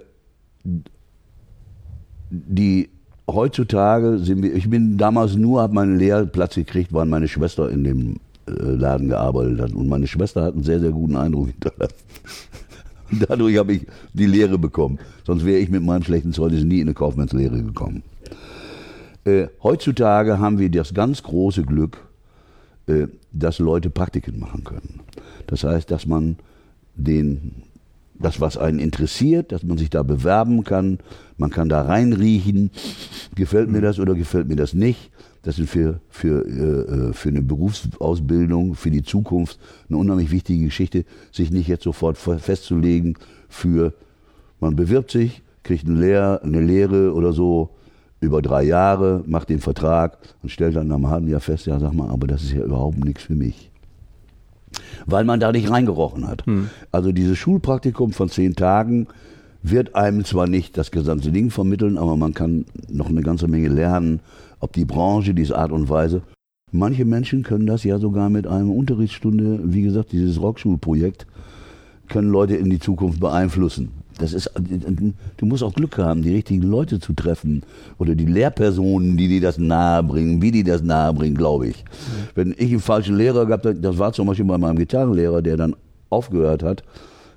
die 2.31 2.89
heutzutage 3.31 4.19
sind 4.19 4.43
wir, 4.43 4.55
ich 4.55 4.71
bin 4.71 4.97
damals 4.97 5.37
nur, 5.37 5.61
habe 5.61 5.75
meinen 5.75 5.99
Lehrplatz 5.99 6.55
gekriegt, 6.55 6.93
weil 6.93 7.05
meine 7.05 7.29
Schwester 7.29 7.71
in 7.71 7.85
dem 7.85 8.17
äh, 8.47 8.53
Laden 8.53 9.09
gearbeitet 9.09 9.61
hat. 9.61 9.73
Und 9.73 9.87
meine 9.87 10.07
Schwester 10.07 10.43
hat 10.43 10.55
einen 10.55 10.65
sehr, 10.65 10.81
sehr 10.81 10.93
guten 10.93 11.17
Eindruck 11.17 11.49
hinterlassen. 11.53 11.95
Dadurch 13.29 13.59
habe 13.59 13.75
ich 13.75 13.87
die 14.15 14.27
Lehre 14.27 14.59
bekommen. 14.59 14.99
Sonst 15.27 15.45
wäre 15.45 15.59
ich 15.59 15.69
mit 15.69 15.83
meinem 15.83 16.03
schlechten 16.03 16.33
Zeugnis 16.33 16.65
nie 16.65 16.81
in 16.81 16.89
eine 16.89 16.95
Kaufmannslehre 16.95 17.63
gekommen. 17.63 18.03
Äh, 19.25 19.49
heutzutage 19.63 20.39
haben 20.39 20.59
wir 20.59 20.71
das 20.71 20.93
ganz 20.93 21.23
große 21.23 21.63
Glück, 21.63 21.99
äh, 22.87 23.07
dass 23.33 23.59
Leute 23.59 23.91
Praktiken 23.91 24.39
machen 24.39 24.65
können. 24.65 25.01
Das 25.47 25.65
heißt, 25.65 25.91
dass 25.91 26.07
man 26.07 26.37
den, 26.95 27.63
das, 28.19 28.41
was 28.41 28.59
einen 28.59 28.79
interessiert, 28.79 29.53
dass 29.53 29.63
man 29.63 29.79
sich 29.79 29.91
da 29.91 30.03
bewerben 30.03 30.63
kann, 30.65 30.99
man 31.39 31.51
kann 31.51 31.69
da 31.69 31.83
reinriechen, 31.83 32.71
gefällt 33.35 33.71
mir 33.71 33.81
das 33.81 33.99
oder 33.99 34.15
gefällt 34.15 34.49
mir 34.49 34.57
das 34.57 34.75
nicht. 34.75 35.11
Das 35.43 35.59
ist 35.59 35.71
für, 35.71 36.01
für, 36.11 36.47
äh, 36.47 37.13
für 37.13 37.29
eine 37.31 37.43
Berufsausbildung, 37.43 38.75
für 38.75 38.91
die 38.91 39.03
Zukunft 39.03 39.59
eine 39.89 39.99
unheimlich 39.99 40.31
wichtige 40.31 40.67
Geschichte, 40.67 41.05
sich 41.33 41.51
nicht 41.51 41.69
jetzt 41.69 41.85
sofort 41.85 42.19
festzulegen 42.19 43.17
für, 43.49 43.95
man 44.61 44.77
bewirbt 44.77 45.11
sich, 45.11 45.43
kriegt 45.63 45.87
eine 45.87 45.99
Lehre, 45.99 46.43
eine 46.43 46.61
Lehre 46.61 47.15
oder 47.15 47.33
so, 47.33 47.71
über 48.21 48.43
drei 48.43 48.63
Jahre, 48.63 49.23
macht 49.27 49.51
den 49.51 49.61
Vertrag 49.61 50.19
und 50.43 50.51
stellt 50.51 50.77
dann 50.77 50.89
nach 50.89 50.97
einem 50.97 51.11
halben 51.11 51.29
Jahr 51.29 51.41
fest, 51.41 51.67
ja, 51.67 51.79
sag 51.79 51.93
mal, 51.93 52.09
aber 52.09 52.27
das 52.27 52.43
ist 52.43 52.53
ja 52.53 52.65
überhaupt 52.65 53.05
nichts 53.05 53.25
für 53.25 53.35
mich. 53.35 53.71
Weil 55.07 55.25
man 55.25 55.41
da 55.41 55.53
nicht 55.53 55.71
reingerochen 55.71 56.27
hat. 56.27 56.47
Hm. 56.47 56.71
Also 56.91 57.13
dieses 57.13 57.39
Schulpraktikum 57.39 58.13
von 58.13 58.29
zehn 58.29 58.57
Tagen 58.57 59.07
wird 59.63 59.95
einem 59.95 60.25
zwar 60.25 60.47
nicht 60.47 60.77
das 60.77 60.91
gesamte 60.91 61.33
Ding 61.33 61.51
vermitteln, 61.51 61.97
aber 61.97 62.17
man 62.17 62.35
kann 62.35 62.67
noch 62.89 63.09
eine 63.09 63.23
ganze 63.23 63.49
Menge 63.49 63.69
lernen, 63.69 64.21
ob 64.61 64.73
die 64.73 64.85
Branche, 64.85 65.35
diese 65.35 65.57
Art 65.57 65.73
und 65.73 65.89
Weise. 65.89 66.23
Manche 66.71 67.05
Menschen 67.05 67.43
können 67.45 67.67
das 67.67 67.85
ja 67.85 67.99
sogar 67.99 68.31
mit 68.31 68.47
einer 68.47 68.69
Unterrichtsstunde, 68.69 69.61
wie 69.65 69.83
gesagt, 69.83 70.13
dieses 70.13 70.41
Rockschulprojekt, 70.41 71.27
können 72.09 72.31
Leute 72.31 72.57
in 72.57 72.69
die 72.69 72.79
Zukunft 72.79 73.21
beeinflussen. 73.21 73.91
Das 74.19 74.33
ist, 74.33 74.51
du 75.37 75.47
musst 75.47 75.63
auch 75.63 75.75
Glück 75.75 75.99
haben, 75.99 76.23
die 76.23 76.35
richtigen 76.35 76.63
Leute 76.63 77.01
zu 77.01 77.15
treffen 77.15 77.63
oder 77.99 78.15
die 78.15 78.27
Lehrpersonen, 78.27 79.17
die 79.17 79.27
dir 79.27 79.41
das 79.41 79.59
nahebringen, 79.59 80.41
wie 80.41 80.53
die 80.53 80.63
das 80.63 80.83
nahebringen, 80.83 81.37
glaube 81.37 81.69
ich. 81.69 81.85
Mhm. 81.85 82.29
Wenn 82.35 82.55
ich 82.57 82.71
einen 82.71 82.81
falschen 82.81 83.17
Lehrer 83.17 83.47
gehabt 83.47 83.67
habe, 83.67 83.75
das 83.75 83.99
war 83.99 84.13
zum 84.13 84.29
Beispiel 84.29 84.47
bei 84.47 84.59
meinem 84.59 84.79
Gitarrenlehrer, 84.79 85.43
der 85.43 85.57
dann 85.57 85.75
aufgehört 86.11 86.63
hat. 86.63 86.85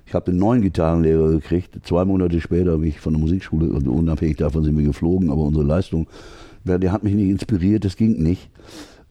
Ich 0.06 0.14
habe 0.14 0.30
einen 0.30 0.38
neuen 0.38 0.62
Gitarrenlehrer 0.62 1.30
gekriegt. 1.32 1.78
Zwei 1.84 2.04
Monate 2.04 2.40
später 2.40 2.72
habe 2.72 2.86
ich 2.86 3.00
von 3.00 3.12
der 3.12 3.20
Musikschule, 3.20 3.66
unabhängig 3.70 4.36
davon 4.36 4.64
sind 4.64 4.78
wir 4.78 4.86
geflogen, 4.86 5.30
aber 5.30 5.42
unsere 5.42 5.64
Leistung, 5.64 6.06
der 6.64 6.92
hat 6.92 7.02
mich 7.02 7.14
nicht 7.14 7.28
inspiriert, 7.28 7.84
das 7.84 7.96
ging 7.96 8.22
nicht. 8.22 8.48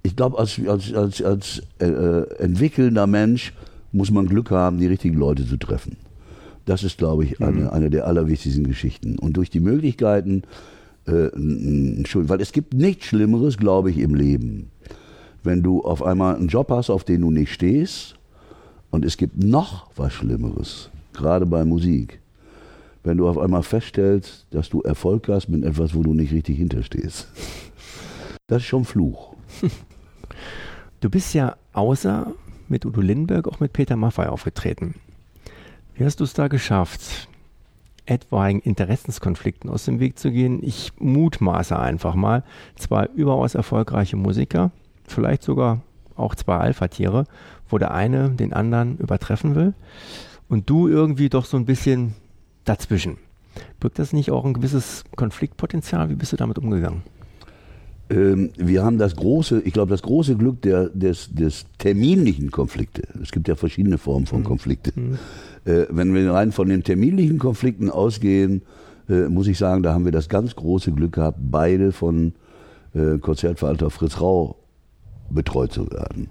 Ich 0.03 0.15
glaube, 0.15 0.39
als, 0.39 0.59
als, 0.67 0.93
als, 0.93 1.21
als 1.21 1.61
äh, 1.79 1.85
äh 1.85 2.37
entwickelnder 2.39 3.07
Mensch 3.07 3.53
muss 3.91 4.09
man 4.09 4.27
Glück 4.27 4.51
haben, 4.51 4.79
die 4.79 4.87
richtigen 4.87 5.17
Leute 5.17 5.45
zu 5.45 5.57
treffen. 5.57 5.97
Das 6.67 6.83
ist, 6.83 6.97
glaube 6.97 7.23
ich, 7.23 7.41
eine, 7.41 7.61
mhm. 7.61 7.69
eine 7.69 7.89
der 7.89 8.07
allerwichtigsten 8.07 8.67
Geschichten. 8.67 9.17
Und 9.17 9.37
durch 9.37 9.49
die 9.49 9.61
Möglichkeiten, 9.61 10.43
äh, 11.05 11.29
weil 11.33 12.41
es 12.41 12.51
gibt 12.51 12.73
nichts 12.73 13.05
Schlimmeres, 13.05 13.57
glaube 13.57 13.89
ich, 13.89 13.97
im 13.97 14.13
Leben, 14.13 14.69
wenn 15.43 15.63
du 15.63 15.81
auf 15.81 16.03
einmal 16.03 16.35
einen 16.35 16.49
Job 16.49 16.69
hast, 16.69 16.89
auf 16.89 17.05
den 17.05 17.21
du 17.21 17.31
nicht 17.31 17.53
stehst. 17.53 18.15
Und 18.91 19.05
es 19.05 19.15
gibt 19.15 19.41
noch 19.41 19.89
was 19.95 20.11
Schlimmeres, 20.11 20.89
gerade 21.13 21.45
bei 21.45 21.63
Musik. 21.63 22.19
Wenn 23.01 23.17
du 23.17 23.29
auf 23.29 23.37
einmal 23.37 23.63
feststellst, 23.63 24.47
dass 24.51 24.67
du 24.67 24.81
Erfolg 24.81 25.29
hast 25.29 25.47
mit 25.47 25.63
etwas, 25.63 25.95
wo 25.95 26.03
du 26.03 26.13
nicht 26.13 26.33
richtig 26.33 26.57
hinterstehst. 26.57 27.29
Das 28.47 28.61
ist 28.61 28.67
schon 28.67 28.85
Fluch. 28.85 29.35
Du 30.99 31.11
bist 31.11 31.35
ja 31.35 31.57
außer 31.73 32.33
mit 32.69 32.83
Udo 32.83 33.01
Lindenberg 33.01 33.47
auch 33.47 33.59
mit 33.59 33.71
Peter 33.71 33.95
Maffay 33.95 34.25
aufgetreten. 34.29 34.95
Wie 35.97 36.05
hast 36.05 36.19
du 36.19 36.25
es 36.25 36.33
da 36.33 36.47
geschafft, 36.47 37.27
etwaigen 38.05 38.59
Interessenskonflikten 38.59 39.67
aus 39.67 39.85
dem 39.85 39.99
Weg 39.99 40.19
zu 40.19 40.29
gehen? 40.29 40.59
Ich 40.61 40.91
mutmaße 40.99 41.77
einfach 41.77 42.13
mal, 42.13 42.43
zwei 42.75 43.07
überaus 43.15 43.55
erfolgreiche 43.55 44.15
Musiker, 44.15 44.69
vielleicht 45.07 45.41
sogar 45.41 45.81
auch 46.15 46.35
zwei 46.35 46.57
Alpha-Tiere, 46.57 47.25
wo 47.67 47.79
der 47.79 47.95
eine 47.95 48.29
den 48.29 48.53
anderen 48.53 48.99
übertreffen 48.99 49.55
will 49.55 49.73
und 50.49 50.69
du 50.69 50.87
irgendwie 50.87 51.29
doch 51.29 51.45
so 51.45 51.57
ein 51.57 51.65
bisschen 51.65 52.13
dazwischen. 52.63 53.17
Birgt 53.79 53.97
das 53.97 54.13
nicht 54.13 54.29
auch 54.29 54.45
ein 54.45 54.53
gewisses 54.53 55.03
Konfliktpotenzial? 55.15 56.11
Wie 56.11 56.15
bist 56.15 56.31
du 56.31 56.37
damit 56.37 56.59
umgegangen? 56.59 57.01
ähm, 58.09 58.51
wir 58.57 58.83
haben 58.83 58.97
das 58.97 59.15
große, 59.15 59.61
ich 59.61 59.73
glaube, 59.73 59.89
das 59.89 60.01
große 60.01 60.35
Glück 60.35 60.61
der, 60.61 60.89
des, 60.89 61.33
des 61.33 61.65
terminlichen 61.77 62.51
Konflikte. 62.51 63.03
Es 63.21 63.31
gibt 63.31 63.47
ja 63.47 63.55
verschiedene 63.55 63.97
Formen 63.97 64.25
von 64.25 64.39
mhm. 64.41 64.45
Konflikte. 64.45 64.91
Mhm. 64.95 65.17
Äh, 65.67 65.85
wenn 65.89 66.13
wir 66.13 66.31
rein 66.31 66.51
von 66.53 66.69
den 66.69 66.83
terminlichen 66.83 67.39
Konflikten 67.39 67.89
ausgehen, 67.89 68.61
äh, 69.09 69.27
muss 69.27 69.47
ich 69.47 69.57
sagen, 69.57 69.83
da 69.83 69.93
haben 69.93 70.05
wir 70.05 70.13
das 70.13 70.29
ganz 70.29 70.55
große 70.55 70.93
Glück 70.93 71.13
gehabt, 71.13 71.39
beide 71.41 71.91
von 71.91 72.33
äh, 72.95 73.17
Konzertverwalter 73.19 73.89
Fritz 73.89 74.21
Rau 74.21 74.55
betreut 75.29 75.73
zu 75.73 75.91
werden. 75.91 76.29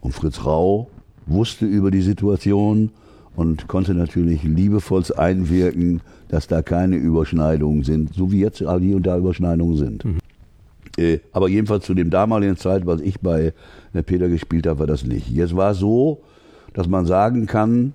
Und 0.00 0.12
Fritz 0.12 0.44
Rau 0.44 0.88
wusste 1.26 1.64
über 1.64 1.92
die 1.92 2.02
Situation 2.02 2.90
und 3.36 3.68
konnte 3.68 3.94
natürlich 3.94 4.42
liebevoll 4.42 5.04
einwirken, 5.16 6.00
dass 6.28 6.48
da 6.48 6.60
keine 6.62 6.96
Überschneidungen 6.96 7.84
sind, 7.84 8.14
so 8.14 8.32
wie 8.32 8.40
jetzt 8.40 8.58
hier 8.58 8.96
und 8.96 9.06
da 9.06 9.16
Überschneidungen 9.16 9.76
sind. 9.76 10.04
Mhm. 10.04 10.18
Äh, 10.98 11.20
aber 11.30 11.48
jedenfalls 11.48 11.86
zu 11.86 11.94
dem 11.94 12.10
damaligen 12.10 12.56
Zeit, 12.56 12.84
was 12.84 13.00
ich 13.00 13.20
bei 13.20 13.54
Peter 14.06 14.28
gespielt 14.28 14.66
habe, 14.66 14.80
war 14.80 14.86
das 14.88 15.04
nicht. 15.04 15.30
Jetzt 15.30 15.54
war 15.54 15.70
es 15.70 15.78
so, 15.78 16.22
dass 16.74 16.88
man 16.88 17.06
sagen 17.06 17.46
kann, 17.46 17.92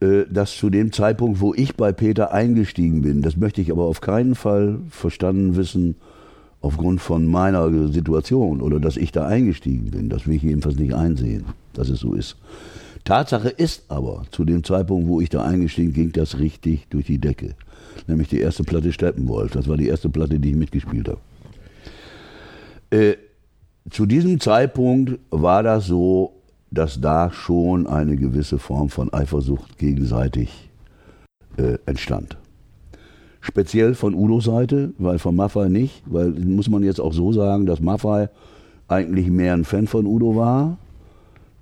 dass 0.00 0.56
zu 0.56 0.70
dem 0.70 0.92
Zeitpunkt, 0.92 1.40
wo 1.40 1.52
ich 1.52 1.76
bei 1.76 1.92
Peter 1.92 2.32
eingestiegen 2.32 3.02
bin, 3.02 3.20
das 3.20 3.36
möchte 3.36 3.60
ich 3.60 3.70
aber 3.70 3.84
auf 3.84 4.00
keinen 4.00 4.34
Fall 4.34 4.78
verstanden 4.88 5.56
wissen, 5.56 5.96
aufgrund 6.62 7.00
von 7.00 7.26
meiner 7.26 7.88
Situation 7.88 8.60
oder 8.60 8.80
dass 8.80 8.96
ich 8.96 9.12
da 9.12 9.26
eingestiegen 9.26 9.90
bin. 9.90 10.08
Das 10.08 10.26
will 10.26 10.36
ich 10.36 10.42
jedenfalls 10.42 10.76
nicht 10.76 10.94
einsehen, 10.94 11.44
dass 11.72 11.88
es 11.88 12.00
so 12.00 12.14
ist. 12.14 12.36
Tatsache 13.04 13.48
ist 13.48 13.84
aber, 13.88 14.24
zu 14.30 14.44
dem 14.44 14.62
Zeitpunkt, 14.62 15.08
wo 15.08 15.20
ich 15.20 15.30
da 15.30 15.42
eingestiegen 15.42 15.92
bin, 15.92 16.02
ging 16.04 16.12
das 16.12 16.38
richtig 16.38 16.86
durch 16.90 17.06
die 17.06 17.18
Decke. 17.18 17.54
Nämlich 18.06 18.28
die 18.28 18.40
erste 18.40 18.62
Platte 18.62 18.92
Steppenwolf. 18.92 19.52
Das 19.52 19.68
war 19.68 19.76
die 19.76 19.88
erste 19.88 20.10
Platte, 20.10 20.38
die 20.38 20.50
ich 20.50 20.56
mitgespielt 20.56 21.08
habe. 21.08 21.20
Äh, 22.90 23.16
zu 23.90 24.04
diesem 24.04 24.38
Zeitpunkt 24.38 25.18
war 25.30 25.62
das 25.62 25.86
so, 25.86 26.39
dass 26.70 27.00
da 27.00 27.32
schon 27.32 27.86
eine 27.86 28.16
gewisse 28.16 28.58
Form 28.58 28.88
von 28.88 29.12
Eifersucht 29.12 29.78
gegenseitig 29.78 30.70
äh, 31.56 31.78
entstand. 31.86 32.36
Speziell 33.40 33.94
von 33.94 34.14
Udos 34.14 34.44
Seite, 34.44 34.92
weil 34.98 35.18
von 35.18 35.34
Maffei 35.34 35.68
nicht, 35.68 36.02
weil 36.06 36.30
muss 36.30 36.68
man 36.68 36.82
jetzt 36.82 37.00
auch 37.00 37.12
so 37.12 37.32
sagen, 37.32 37.66
dass 37.66 37.80
Maffei 37.80 38.28
eigentlich 38.86 39.28
mehr 39.28 39.54
ein 39.54 39.64
Fan 39.64 39.86
von 39.86 40.06
Udo 40.06 40.36
war, 40.36 40.78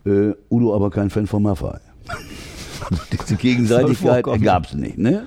äh, 0.04 0.32
Udo 0.50 0.74
aber 0.74 0.90
kein 0.90 1.10
Fan 1.10 1.26
von 1.26 1.42
Maffei. 1.42 1.78
also 2.90 3.02
diese 3.12 3.36
Gegenseitigkeit 3.36 4.24
gab 4.42 4.66
es 4.66 4.74
nicht. 4.74 4.98
Ne? 4.98 5.26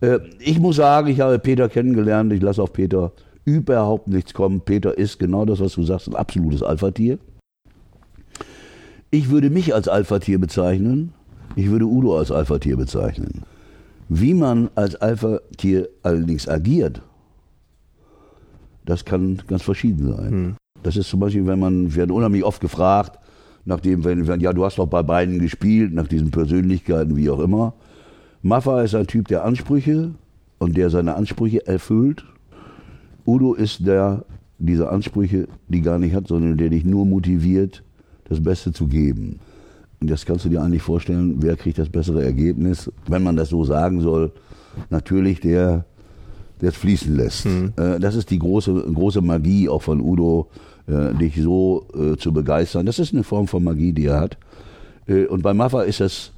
Äh, 0.00 0.20
ich 0.38 0.58
muss 0.58 0.76
sagen, 0.76 1.08
ich 1.08 1.20
habe 1.20 1.38
Peter 1.38 1.68
kennengelernt, 1.68 2.32
ich 2.32 2.42
lasse 2.42 2.62
auf 2.62 2.72
Peter 2.72 3.12
überhaupt 3.44 4.08
nichts 4.08 4.34
kommen. 4.34 4.60
Peter 4.60 4.96
ist 4.96 5.18
genau 5.18 5.44
das, 5.44 5.60
was 5.60 5.74
du 5.74 5.82
sagst, 5.82 6.08
ein 6.08 6.14
absolutes 6.14 6.62
Alpha-Tier. 6.62 7.18
Ich 9.10 9.30
würde 9.30 9.50
mich 9.50 9.74
als 9.74 9.88
Alpha-Tier 9.88 10.38
bezeichnen. 10.38 11.12
Ich 11.54 11.70
würde 11.70 11.86
Udo 11.86 12.18
als 12.18 12.30
Alpha-Tier 12.30 12.76
bezeichnen. 12.76 13.42
Wie 14.08 14.34
man 14.34 14.68
als 14.74 14.94
Alpha-Tier 14.96 15.88
allerdings 16.02 16.48
agiert, 16.48 17.02
das 18.84 19.04
kann 19.04 19.42
ganz 19.48 19.62
verschieden 19.62 20.12
sein. 20.12 20.30
Hm. 20.30 20.54
Das 20.82 20.96
ist 20.96 21.08
zum 21.08 21.20
Beispiel, 21.20 21.46
wenn 21.46 21.58
man, 21.58 21.90
wir 21.90 21.96
werden 21.96 22.12
unheimlich 22.12 22.44
oft 22.44 22.60
gefragt, 22.60 23.18
nachdem, 23.64 24.04
wenn, 24.04 24.28
wenn, 24.28 24.40
ja, 24.40 24.52
du 24.52 24.64
hast 24.64 24.78
doch 24.78 24.86
bei 24.86 25.02
beiden 25.02 25.38
gespielt, 25.38 25.92
nach 25.92 26.06
diesen 26.06 26.30
Persönlichkeiten, 26.30 27.16
wie 27.16 27.30
auch 27.30 27.40
immer. 27.40 27.74
Maffa 28.42 28.82
ist 28.82 28.94
ein 28.94 29.06
Typ 29.06 29.26
der 29.28 29.44
Ansprüche 29.44 30.12
und 30.58 30.76
der 30.76 30.90
seine 30.90 31.16
Ansprüche 31.16 31.66
erfüllt 31.66 32.24
Udo 33.26 33.54
ist 33.54 33.84
der, 33.86 34.24
diese 34.58 34.88
Ansprüche, 34.88 35.48
die 35.68 35.82
gar 35.82 35.98
nicht 35.98 36.14
hat, 36.14 36.28
sondern 36.28 36.56
der 36.56 36.70
dich 36.70 36.84
nur 36.84 37.04
motiviert, 37.04 37.82
das 38.28 38.42
Beste 38.42 38.72
zu 38.72 38.86
geben. 38.86 39.38
Und 40.00 40.10
das 40.10 40.26
kannst 40.26 40.44
du 40.44 40.48
dir 40.48 40.62
eigentlich 40.62 40.82
vorstellen, 40.82 41.36
wer 41.38 41.56
kriegt 41.56 41.78
das 41.78 41.88
bessere 41.88 42.24
Ergebnis, 42.24 42.90
wenn 43.08 43.22
man 43.22 43.36
das 43.36 43.48
so 43.48 43.64
sagen 43.64 44.00
soll. 44.00 44.32
Natürlich 44.90 45.40
der, 45.40 45.84
der 46.60 46.68
es 46.68 46.76
fließen 46.76 47.16
lässt. 47.16 47.46
Mhm. 47.46 47.72
Das 47.76 48.14
ist 48.14 48.30
die 48.30 48.38
große, 48.38 48.72
große 48.72 49.22
Magie 49.22 49.68
auch 49.68 49.82
von 49.82 50.00
Udo, 50.00 50.48
äh, 50.86 51.14
dich 51.14 51.40
so 51.40 51.86
äh, 51.94 52.16
zu 52.16 52.32
begeistern. 52.32 52.84
Das 52.84 52.98
ist 52.98 53.14
eine 53.14 53.24
Form 53.24 53.48
von 53.48 53.64
Magie, 53.64 53.92
die 53.92 54.06
er 54.06 54.20
hat. 54.20 54.38
und 55.06 55.42
bei 55.42 55.54
Maffa 55.54 55.82
ist 55.82 56.00
es, 56.00 56.32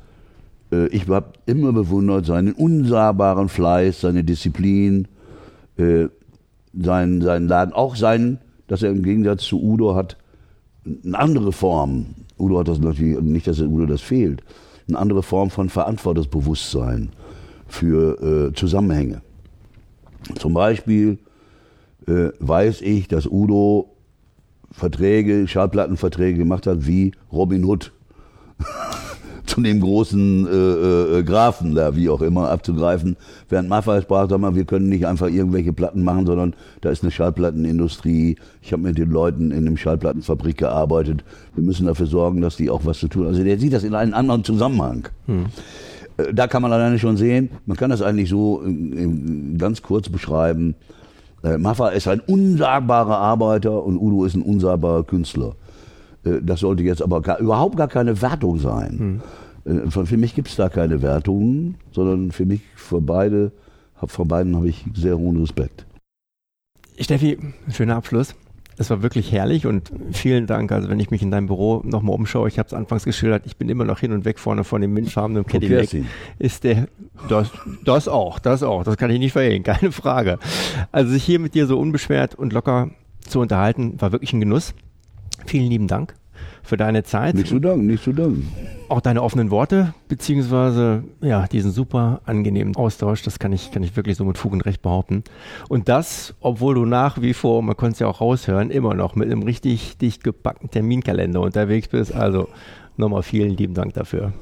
ich 0.90 1.08
habe 1.08 1.32
immer 1.46 1.72
bewundert 1.72 2.26
seinen 2.26 2.52
unsagbaren 2.52 3.48
Fleiß, 3.48 4.02
seine 4.02 4.24
Disziplin, 4.24 5.08
seinen, 5.74 7.22
seinen 7.22 7.48
Laden, 7.48 7.72
auch 7.72 7.96
sein, 7.96 8.40
dass 8.66 8.82
er 8.82 8.90
im 8.90 9.02
Gegensatz 9.02 9.44
zu 9.44 9.62
Udo 9.62 9.94
hat 9.94 10.18
eine 10.84 11.18
andere 11.18 11.52
Form. 11.52 12.06
Udo 12.38 12.58
hat 12.58 12.68
das 12.68 12.78
natürlich, 12.78 13.20
nicht, 13.20 13.46
dass 13.46 13.60
Udo 13.60 13.86
das 13.86 14.00
fehlt, 14.00 14.42
eine 14.88 14.98
andere 14.98 15.22
Form 15.22 15.50
von 15.50 15.68
Verantwortungsbewusstsein 15.68 17.10
für 17.66 18.50
äh, 18.50 18.54
Zusammenhänge. 18.54 19.22
Zum 20.36 20.54
Beispiel 20.54 21.18
äh, 22.06 22.30
weiß 22.38 22.80
ich, 22.82 23.08
dass 23.08 23.26
Udo 23.26 23.94
Verträge, 24.70 25.48
Schallplattenverträge 25.48 26.38
gemacht 26.38 26.66
hat 26.66 26.86
wie 26.86 27.12
Robin 27.32 27.64
Hood. 27.64 27.92
zu 29.58 29.64
dem 29.64 29.80
großen 29.80 30.46
äh, 30.46 31.18
äh, 31.18 31.22
Grafen 31.22 31.74
da, 31.74 31.96
wie 31.96 32.08
auch 32.08 32.22
immer, 32.22 32.50
abzugreifen. 32.50 33.16
Während 33.48 33.68
Maffei 33.68 34.00
sprach, 34.00 34.28
sag 34.28 34.40
mal, 34.40 34.54
wir 34.54 34.64
können 34.64 34.88
nicht 34.88 35.06
einfach 35.06 35.28
irgendwelche 35.28 35.72
Platten 35.72 36.02
machen, 36.04 36.26
sondern 36.26 36.54
da 36.80 36.90
ist 36.90 37.02
eine 37.02 37.10
Schallplattenindustrie. 37.10 38.36
Ich 38.62 38.72
habe 38.72 38.82
mit 38.82 38.98
den 38.98 39.10
Leuten 39.10 39.50
in 39.50 39.66
einem 39.66 39.76
Schallplattenfabrik 39.76 40.58
gearbeitet. 40.58 41.24
Wir 41.54 41.64
müssen 41.64 41.86
dafür 41.86 42.06
sorgen, 42.06 42.40
dass 42.40 42.56
die 42.56 42.70
auch 42.70 42.84
was 42.84 42.98
zu 42.98 43.08
tun 43.08 43.22
haben. 43.22 43.30
Also 43.30 43.44
der 43.44 43.58
sieht 43.58 43.72
das 43.72 43.84
in 43.84 43.94
einem 43.94 44.14
anderen 44.14 44.44
Zusammenhang. 44.44 45.08
Hm. 45.26 45.46
Äh, 46.16 46.34
da 46.34 46.46
kann 46.46 46.62
man 46.62 46.72
alleine 46.72 46.98
schon 46.98 47.16
sehen, 47.16 47.50
man 47.66 47.76
kann 47.76 47.90
das 47.90 48.02
eigentlich 48.02 48.28
so 48.28 48.62
ganz 49.58 49.82
kurz 49.82 50.08
beschreiben. 50.08 50.74
Äh, 51.42 51.58
Maffa 51.58 51.90
ist 51.90 52.08
ein 52.08 52.20
unsagbarer 52.20 53.18
Arbeiter 53.18 53.82
und 53.84 53.98
Udo 53.98 54.24
ist 54.24 54.34
ein 54.34 54.42
unsagbarer 54.42 55.04
Künstler. 55.04 55.54
Äh, 56.24 56.40
das 56.42 56.60
sollte 56.60 56.82
jetzt 56.82 57.02
aber 57.02 57.22
gar, 57.22 57.38
überhaupt 57.38 57.76
gar 57.76 57.88
keine 57.88 58.20
Wertung 58.20 58.58
sein. 58.58 58.98
Hm. 58.98 59.20
Für 59.90 60.16
mich 60.16 60.34
gibt 60.34 60.48
es 60.48 60.56
da 60.56 60.70
keine 60.70 61.02
Wertungen, 61.02 61.76
sondern 61.92 62.32
für 62.32 62.46
mich, 62.46 62.62
für 62.74 63.02
beide, 63.02 63.52
vor 64.06 64.26
beiden 64.26 64.56
habe 64.56 64.68
ich 64.68 64.84
sehr 64.94 65.18
hohen 65.18 65.38
Respekt. 65.38 65.84
Steffi, 66.98 67.38
schöner 67.70 67.96
Abschluss. 67.96 68.34
Es 68.78 68.90
war 68.90 69.02
wirklich 69.02 69.32
herrlich 69.32 69.66
und 69.66 69.92
vielen 70.12 70.46
Dank. 70.46 70.72
Also 70.72 70.88
wenn 70.88 71.00
ich 71.00 71.10
mich 71.10 71.20
in 71.20 71.30
deinem 71.30 71.48
Büro 71.48 71.82
nochmal 71.84 72.14
umschaue, 72.14 72.48
ich 72.48 72.58
habe 72.58 72.68
es 72.68 72.72
anfangs 72.72 73.04
geschildert, 73.04 73.42
ich 73.44 73.56
bin 73.56 73.68
immer 73.68 73.84
noch 73.84 73.98
hin 73.98 74.12
und 74.12 74.24
weg 74.24 74.38
vorne 74.38 74.64
von 74.64 74.80
dem 74.80 74.94
mintfarbenen 74.94 75.44
Cadillac. 75.44 75.88
Ist 76.38 76.64
der, 76.64 76.86
das, 77.28 77.50
das 77.84 78.08
auch, 78.08 78.38
das 78.38 78.62
auch, 78.62 78.84
das 78.84 78.96
kann 78.96 79.10
ich 79.10 79.18
nicht 79.18 79.32
verhehlen, 79.32 79.62
keine 79.64 79.92
Frage. 79.92 80.38
Also 80.92 81.10
sich 81.10 81.24
hier 81.24 81.40
mit 81.40 81.54
dir 81.54 81.66
so 81.66 81.78
unbeschwert 81.78 82.36
und 82.36 82.52
locker 82.52 82.90
zu 83.20 83.40
unterhalten, 83.40 84.00
war 84.00 84.12
wirklich 84.12 84.32
ein 84.32 84.40
Genuss. 84.40 84.74
Vielen 85.44 85.68
lieben 85.68 85.88
Dank 85.88 86.14
für 86.62 86.76
deine 86.76 87.02
Zeit. 87.02 87.34
Nicht 87.34 87.48
zu 87.48 87.58
danken, 87.58 87.86
nicht 87.86 88.02
zu 88.02 88.12
danken. 88.12 88.48
Auch 88.88 89.00
deine 89.00 89.22
offenen 89.22 89.50
Worte, 89.50 89.94
beziehungsweise 90.08 91.04
ja, 91.20 91.46
diesen 91.46 91.70
super 91.70 92.20
angenehmen 92.24 92.76
Austausch, 92.76 93.22
das 93.22 93.38
kann 93.38 93.52
ich, 93.52 93.70
kann 93.70 93.82
ich 93.82 93.96
wirklich 93.96 94.16
so 94.16 94.24
mit 94.24 94.38
Fug 94.38 94.52
und 94.52 94.62
Recht 94.62 94.82
behaupten. 94.82 95.24
Und 95.68 95.88
das, 95.88 96.34
obwohl 96.40 96.74
du 96.74 96.84
nach 96.84 97.20
wie 97.20 97.34
vor, 97.34 97.62
man 97.62 97.76
konnte 97.76 97.94
es 97.94 97.98
ja 98.00 98.06
auch 98.06 98.20
raushören, 98.20 98.70
immer 98.70 98.94
noch 98.94 99.14
mit 99.14 99.30
einem 99.30 99.42
richtig 99.42 99.98
dicht 99.98 100.24
gepackten 100.24 100.70
Terminkalender 100.70 101.40
unterwegs 101.40 101.88
bist. 101.88 102.14
Also 102.14 102.48
nochmal 102.96 103.22
vielen 103.22 103.56
lieben 103.56 103.74
Dank 103.74 103.94
dafür. 103.94 104.32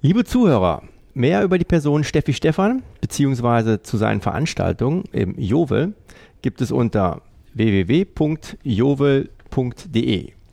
Liebe 0.00 0.24
Zuhörer, 0.24 0.82
mehr 1.14 1.44
über 1.44 1.58
die 1.58 1.64
Person 1.64 2.04
Steffi 2.04 2.32
Stefan, 2.32 2.82
beziehungsweise 3.00 3.82
zu 3.82 3.96
seinen 3.96 4.20
Veranstaltungen 4.20 5.04
im 5.12 5.38
Jovel, 5.38 5.94
gibt 6.42 6.60
es 6.60 6.72
unter 6.72 7.22
www.jovel.de. 7.54 10.32